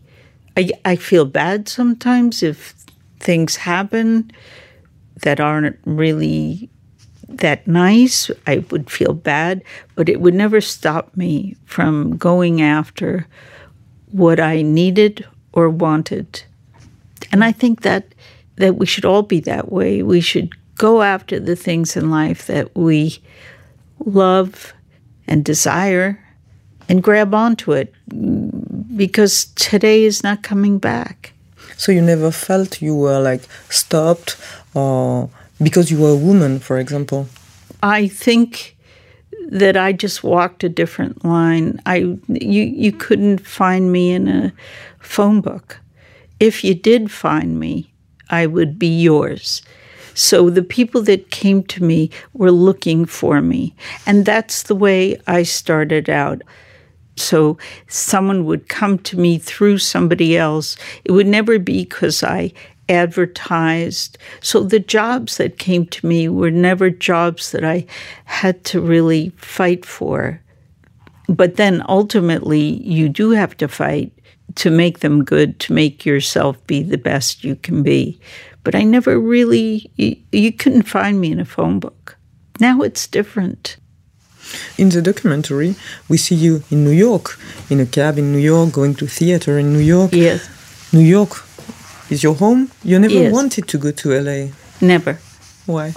I, 0.58 0.70
I 0.84 0.96
feel 0.96 1.26
bad 1.26 1.70
sometimes 1.70 2.44
if 2.44 2.76
things 3.20 3.56
happen 3.56 4.32
that 5.24 5.40
aren't 5.40 5.80
really 5.86 6.70
that 7.28 7.68
nice. 7.68 8.30
I 8.46 8.66
would 8.70 8.90
feel 8.90 9.14
bad, 9.14 9.64
but 9.96 10.10
it 10.10 10.20
would 10.20 10.34
never 10.34 10.60
stop 10.60 11.16
me 11.16 11.56
from 11.66 12.18
going 12.18 12.62
after 12.62 13.28
what 14.12 14.40
I 14.40 14.62
needed 14.62 15.26
or 15.54 15.70
wanted. 15.70 16.44
And 17.32 17.44
I 17.44 17.52
think 17.52 17.82
that 17.82 18.11
that 18.62 18.76
we 18.76 18.86
should 18.86 19.06
all 19.06 19.24
be 19.24 19.39
that 19.41 19.71
way. 19.71 20.04
We 20.04 20.21
should 20.21 20.56
go 20.76 21.02
after 21.02 21.39
the 21.39 21.56
things 21.56 21.97
in 21.97 22.10
life 22.10 22.47
that 22.47 22.76
we 22.76 23.19
love 24.06 24.74
and 25.28 25.43
desire 25.43 26.19
and 26.88 27.04
grab 27.04 27.34
onto 27.34 27.71
it 27.71 27.93
because 28.95 29.45
today 29.56 30.04
is 30.04 30.24
not 30.24 30.43
coming 30.43 30.78
back. 30.78 31.34
So 31.78 31.91
you 31.91 32.02
never 32.02 32.32
felt 32.32 32.82
you 32.82 32.95
were 32.95 33.19
like 33.19 33.41
stopped 33.69 34.38
or 34.74 35.30
because 35.62 35.91
you 35.91 36.00
were 36.00 36.12
a 36.12 36.15
woman, 36.15 36.60
for 36.60 36.78
example? 36.78 37.28
I 37.84 38.08
think 38.08 38.76
that 39.50 39.76
I 39.76 39.91
just 39.91 40.24
walked 40.24 40.63
a 40.63 40.69
different 40.69 41.26
line. 41.26 41.80
I 41.86 41.97
you 42.28 42.63
you 42.86 42.91
couldn't 42.91 43.39
find 43.39 43.91
me 43.91 44.12
in 44.12 44.28
a 44.28 44.54
phone 45.00 45.41
book. 45.41 45.80
If 46.39 46.63
you 46.63 46.74
did 46.74 47.12
find 47.12 47.60
me, 47.60 47.90
I 48.32 48.48
would 48.48 48.80
be 48.80 49.02
yours. 49.02 49.62
So 50.13 50.50
the 50.50 50.63
people 50.63 51.02
that 51.04 51.32
came 51.32 51.63
to 51.63 51.84
me 51.84 52.10
were 52.34 52.52
looking 52.52 53.06
for 53.06 53.41
me. 53.41 53.76
And 54.06 54.26
that's 54.26 54.63
the 54.63 54.76
way 54.76 55.20
I 55.28 55.44
started 55.44 56.10
out. 56.10 56.41
So 57.15 57.58
someone 57.88 58.46
would 58.46 58.67
come 58.67 58.98
to 59.00 59.20
me 59.20 59.38
through 59.38 59.78
somebody 59.78 60.38
else. 60.38 60.76
It 61.06 61.12
would 61.12 61.28
never 61.28 61.60
be 61.60 61.84
because 61.84 62.24
I 62.24 62.54
advertised. 62.89 64.17
So 64.41 64.63
the 64.63 64.80
jobs 64.80 65.38
that 65.38 65.58
came 65.58 65.86
to 65.88 66.06
me 66.06 66.28
were 66.28 66.52
never 66.52 66.89
jobs 66.89 67.52
that 67.52 67.63
I 67.63 67.86
had 68.26 68.63
to 68.65 68.82
really 68.82 69.30
fight 69.38 69.86
for. 69.86 70.41
But 71.30 71.56
then 71.56 71.84
ultimately, 71.88 72.82
you 72.84 73.08
do 73.08 73.32
have 73.32 73.56
to 73.58 73.67
fight 73.67 74.12
to 74.56 74.70
make 74.70 75.00
them 75.00 75.24
good, 75.24 75.60
to 75.60 75.74
make 75.74 76.06
yourself 76.06 76.56
be 76.68 76.84
the 76.84 76.98
best 76.98 77.44
you 77.44 77.56
can 77.56 77.84
be. 77.84 78.20
But 78.64 78.76
I 78.76 78.84
never 78.84 79.20
really, 79.20 79.92
you, 79.96 80.16
you 80.32 80.52
couldn't 80.52 80.84
find 80.84 81.20
me 81.20 81.32
in 81.32 81.40
a 81.40 81.46
phone 81.46 81.80
book. 81.80 82.18
Now 82.60 82.82
it's 82.82 83.08
different. 83.08 83.78
In 84.78 84.90
the 84.90 85.02
documentary, 85.02 85.76
we 86.10 86.18
see 86.18 86.36
you 86.36 86.64
in 86.70 86.84
New 86.84 86.92
York, 86.92 87.38
in 87.70 87.80
a 87.80 87.86
cab 87.86 88.18
in 88.18 88.32
New 88.32 88.40
York, 88.40 88.72
going 88.74 88.96
to 88.96 89.08
theater 89.08 89.58
in 89.58 89.72
New 89.74 89.80
York. 89.80 90.12
Yes. 90.14 90.48
New 90.94 91.00
York 91.06 91.44
is 92.10 92.22
your 92.24 92.36
home? 92.36 92.70
You 92.84 93.00
never 93.00 93.14
Yes. 93.14 93.32
wanted 93.34 93.68
to 93.70 93.78
go 93.78 93.92
to 93.92 94.12
LA. 94.14 94.50
Never. 94.82 95.20
Why? 95.66 95.94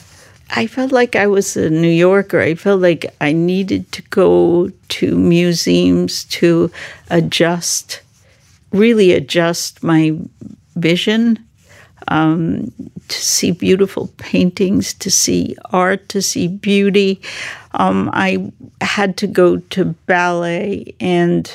I 0.50 0.66
felt 0.68 0.92
like 0.92 1.16
I 1.16 1.26
was 1.26 1.56
a 1.56 1.68
New 1.70 1.88
Yorker. 1.90 2.40
I 2.40 2.54
felt 2.54 2.80
like 2.80 3.06
I 3.20 3.32
needed 3.32 3.90
to 3.92 4.02
go 4.10 4.70
to 4.88 5.16
museums 5.16 6.24
to 6.24 6.70
adjust, 7.10 8.00
really 8.74 9.12
adjust 9.12 9.82
my 9.82 10.18
vision, 10.76 11.38
um, 12.08 12.72
to 13.08 13.16
see 13.16 13.50
beautiful 13.50 14.08
paintings, 14.18 14.92
to 14.94 15.10
see 15.10 15.56
art, 15.70 16.08
to 16.10 16.20
see 16.20 16.48
beauty. 16.48 17.20
Um, 17.72 18.10
I 18.12 18.52
had 18.80 19.16
to 19.18 19.26
go 19.26 19.58
to 19.58 19.84
ballet 20.06 20.94
and, 21.00 21.48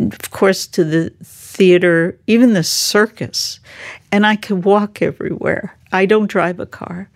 of 0.00 0.30
course, 0.30 0.66
to 0.68 0.84
the 0.84 1.10
theater, 1.22 2.18
even 2.26 2.54
the 2.54 2.64
circus, 2.64 3.60
and 4.10 4.26
I 4.26 4.36
could 4.36 4.64
walk 4.64 5.02
everywhere. 5.02 5.76
I 5.92 6.06
don't 6.06 6.26
drive 6.26 6.58
a 6.58 6.66
car. 6.66 7.08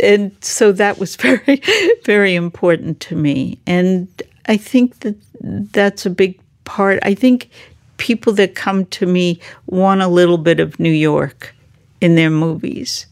And 0.00 0.32
so 0.40 0.70
that 0.72 0.98
was 0.98 1.16
very, 1.26 1.60
very 2.04 2.34
important 2.34 3.00
to 3.00 3.16
me. 3.16 3.58
And 3.66 4.08
I 4.46 4.56
think 4.56 5.00
that 5.00 5.16
that's 5.40 6.06
a 6.06 6.10
big 6.10 6.38
part. 6.64 7.00
I 7.02 7.14
think 7.14 7.50
people 7.96 8.32
that 8.34 8.54
come 8.54 8.86
to 8.86 9.06
me 9.06 9.40
want 9.66 10.02
a 10.02 10.08
little 10.08 10.38
bit 10.38 10.60
of 10.60 10.78
New 10.78 10.92
York 10.92 11.54
in 12.00 12.14
their 12.14 12.30
movies, 12.30 13.06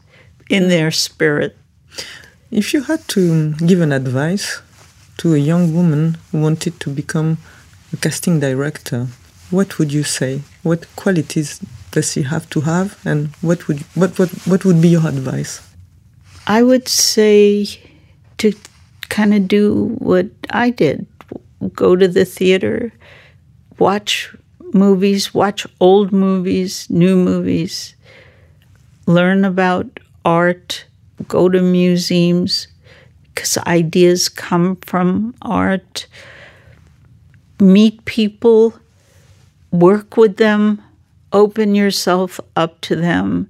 in 0.49 0.69
their 0.69 0.91
spirit. 0.91 1.57
If 2.51 2.73
you 2.73 2.83
had 2.83 3.07
to 3.09 3.53
give 3.53 3.81
an 3.81 3.91
advice 3.91 4.61
to 5.17 5.33
a 5.33 5.37
young 5.37 5.73
woman 5.73 6.17
who 6.31 6.41
wanted 6.41 6.79
to 6.81 6.89
become 6.89 7.37
a 7.93 7.97
casting 7.97 8.39
director, 8.39 9.07
what 9.49 9.79
would 9.79 9.91
you 9.91 10.03
say? 10.03 10.41
What 10.63 10.87
qualities 10.95 11.59
does 11.91 12.11
she 12.11 12.23
have 12.23 12.49
to 12.49 12.61
have, 12.61 12.99
and 13.05 13.29
what 13.41 13.67
would 13.67 13.79
what 13.95 14.17
what 14.19 14.29
what 14.45 14.65
would 14.65 14.81
be 14.81 14.89
your 14.89 15.07
advice? 15.07 15.61
I 16.47 16.61
would 16.61 16.87
say 16.87 17.67
to 18.37 18.53
kind 19.09 19.33
of 19.33 19.47
do 19.47 19.95
what 19.99 20.27
I 20.49 20.69
did 20.69 21.07
go 21.73 21.95
to 21.95 22.07
the 22.07 22.25
theater, 22.25 22.91
watch 23.79 24.35
movies, 24.75 25.33
watch 25.33 25.65
old 25.79 26.11
movies, 26.11 26.87
new 26.89 27.15
movies, 27.15 27.95
learn 29.07 29.45
about 29.45 29.99
art, 30.25 30.85
go 31.27 31.47
to 31.47 31.61
museums, 31.61 32.67
because 33.33 33.57
ideas 33.59 34.27
come 34.27 34.75
from 34.77 35.33
art, 35.41 36.07
meet 37.59 38.03
people, 38.05 38.73
work 39.71 40.17
with 40.17 40.37
them, 40.37 40.83
open 41.31 41.73
yourself 41.73 42.39
up 42.55 42.81
to 42.81 42.95
them. 42.95 43.49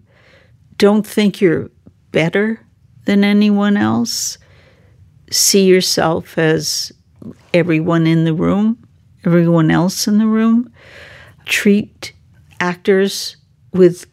Don't 0.78 1.06
think 1.06 1.42
you're 1.42 1.72
better 2.12 2.60
than 3.06 3.24
anyone 3.24 3.78
else. 3.78 4.38
See 5.32 5.66
yourself 5.66 6.38
as 6.38 6.92
everyone 7.54 8.06
in 8.06 8.26
the 8.26 8.34
room, 8.34 8.78
everyone 9.26 9.72
else 9.72 10.08
in 10.08 10.20
the 10.20 10.28
room. 10.28 10.72
Treat 11.46 12.14
actors 12.60 13.38
with 13.74 14.06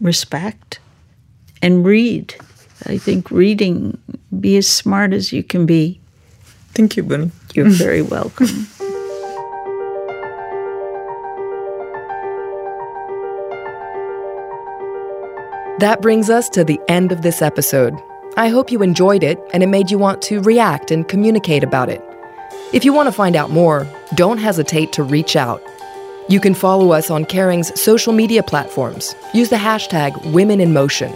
respect 0.00 0.78
and 1.62 1.84
read. 1.84 2.34
I 2.86 2.98
think 2.98 3.30
reading, 3.30 3.98
be 4.38 4.56
as 4.56 4.68
smart 4.68 5.12
as 5.12 5.32
you 5.32 5.42
can 5.42 5.64
be. 5.66 6.00
Thank 6.74 6.96
you, 6.96 7.02
Bonnie. 7.02 7.30
You're 7.54 7.70
very 7.70 8.02
welcome. 8.02 8.66
That 15.78 15.98
brings 16.00 16.30
us 16.30 16.48
to 16.50 16.64
the 16.64 16.80
end 16.88 17.12
of 17.12 17.22
this 17.22 17.42
episode. 17.42 17.94
I 18.36 18.48
hope 18.48 18.70
you 18.70 18.82
enjoyed 18.82 19.22
it 19.22 19.38
and 19.52 19.62
it 19.62 19.68
made 19.68 19.90
you 19.90 19.98
want 19.98 20.22
to 20.22 20.40
react 20.40 20.90
and 20.90 21.06
communicate 21.06 21.64
about 21.64 21.88
it. 21.88 22.02
If 22.72 22.84
you 22.84 22.92
want 22.92 23.06
to 23.06 23.12
find 23.12 23.36
out 23.36 23.50
more, 23.50 23.86
don't 24.14 24.38
hesitate 24.38 24.92
to 24.92 25.02
reach 25.02 25.36
out. 25.36 25.62
You 26.28 26.40
can 26.40 26.54
follow 26.54 26.92
us 26.92 27.10
on 27.10 27.26
Kering's 27.26 27.78
social 27.78 28.14
media 28.14 28.42
platforms. 28.42 29.14
Use 29.34 29.50
the 29.50 29.56
hashtag 29.56 30.32
Women 30.32 30.58
in 30.58 30.72
Motion. 30.72 31.12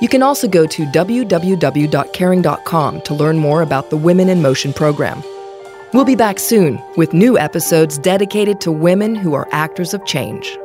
You 0.00 0.08
can 0.08 0.22
also 0.22 0.46
go 0.46 0.64
to 0.64 0.86
www.kering.com 0.86 3.00
to 3.00 3.14
learn 3.14 3.38
more 3.38 3.62
about 3.62 3.90
the 3.90 3.96
Women 3.96 4.28
in 4.28 4.40
Motion 4.40 4.72
program. 4.72 5.24
We'll 5.92 6.04
be 6.04 6.14
back 6.14 6.38
soon 6.38 6.80
with 6.96 7.12
new 7.12 7.36
episodes 7.36 7.98
dedicated 7.98 8.60
to 8.60 8.70
women 8.70 9.16
who 9.16 9.34
are 9.34 9.48
actors 9.50 9.92
of 9.92 10.04
change. 10.04 10.56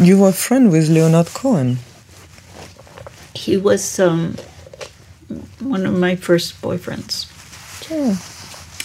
You 0.00 0.20
were 0.20 0.28
a 0.28 0.32
friend 0.32 0.70
with 0.70 0.88
Leonard 0.88 1.26
Cohen. 1.34 1.78
he 3.34 3.56
was 3.56 3.98
um, 3.98 4.36
one 5.78 5.86
of 5.86 5.98
my 5.98 6.16
first 6.16 6.60
boyfriends. 6.60 7.26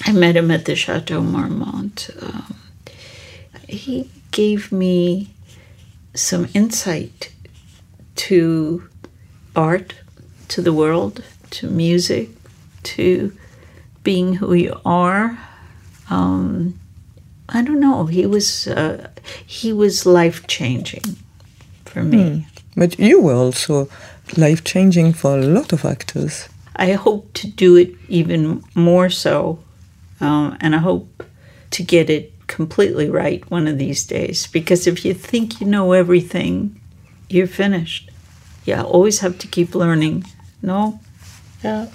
I 0.05 0.11
met 0.11 0.35
him 0.35 0.51
at 0.51 0.65
the 0.65 0.75
Chateau 0.75 1.21
Marmont. 1.21 2.09
Um, 2.21 2.55
he 3.67 4.09
gave 4.29 4.71
me 4.71 5.33
some 6.13 6.47
insight 6.53 7.31
to 8.27 8.87
art, 9.55 9.95
to 10.49 10.61
the 10.61 10.73
world, 10.73 11.23
to 11.51 11.67
music, 11.67 12.29
to 12.83 13.35
being 14.03 14.35
who 14.35 14.53
you 14.53 14.79
are. 14.85 15.39
Um, 16.11 16.79
I 17.49 17.63
don't 17.63 17.79
know. 17.79 18.05
He 18.05 18.27
was 18.27 18.67
uh, 18.67 19.09
he 19.45 19.73
was 19.73 20.05
life 20.05 20.45
changing 20.47 21.17
for 21.85 22.03
me. 22.03 22.45
But 22.75 22.99
you 22.99 23.21
were 23.21 23.35
also 23.35 23.89
life 24.37 24.63
changing 24.63 25.13
for 25.13 25.39
a 25.39 25.41
lot 25.41 25.73
of 25.73 25.85
actors. 25.85 26.49
I 26.75 26.93
hope 26.93 27.33
to 27.33 27.47
do 27.47 27.75
it 27.75 27.95
even 28.07 28.63
more 28.75 29.09
so, 29.09 29.63
um, 30.19 30.57
and 30.59 30.75
I 30.75 30.79
hope 30.79 31.23
to 31.71 31.83
get 31.83 32.09
it 32.09 32.31
completely 32.47 33.09
right 33.09 33.49
one 33.49 33.67
of 33.67 33.77
these 33.77 34.05
days. 34.05 34.47
Because 34.47 34.87
if 34.87 35.05
you 35.05 35.13
think 35.13 35.59
you 35.59 35.67
know 35.67 35.91
everything, 35.93 36.79
you're 37.29 37.47
finished. 37.47 38.11
You 38.65 38.75
always 38.75 39.19
have 39.19 39.37
to 39.39 39.47
keep 39.47 39.75
learning. 39.75 40.25
No? 40.61 40.99
Yeah. 41.63 41.87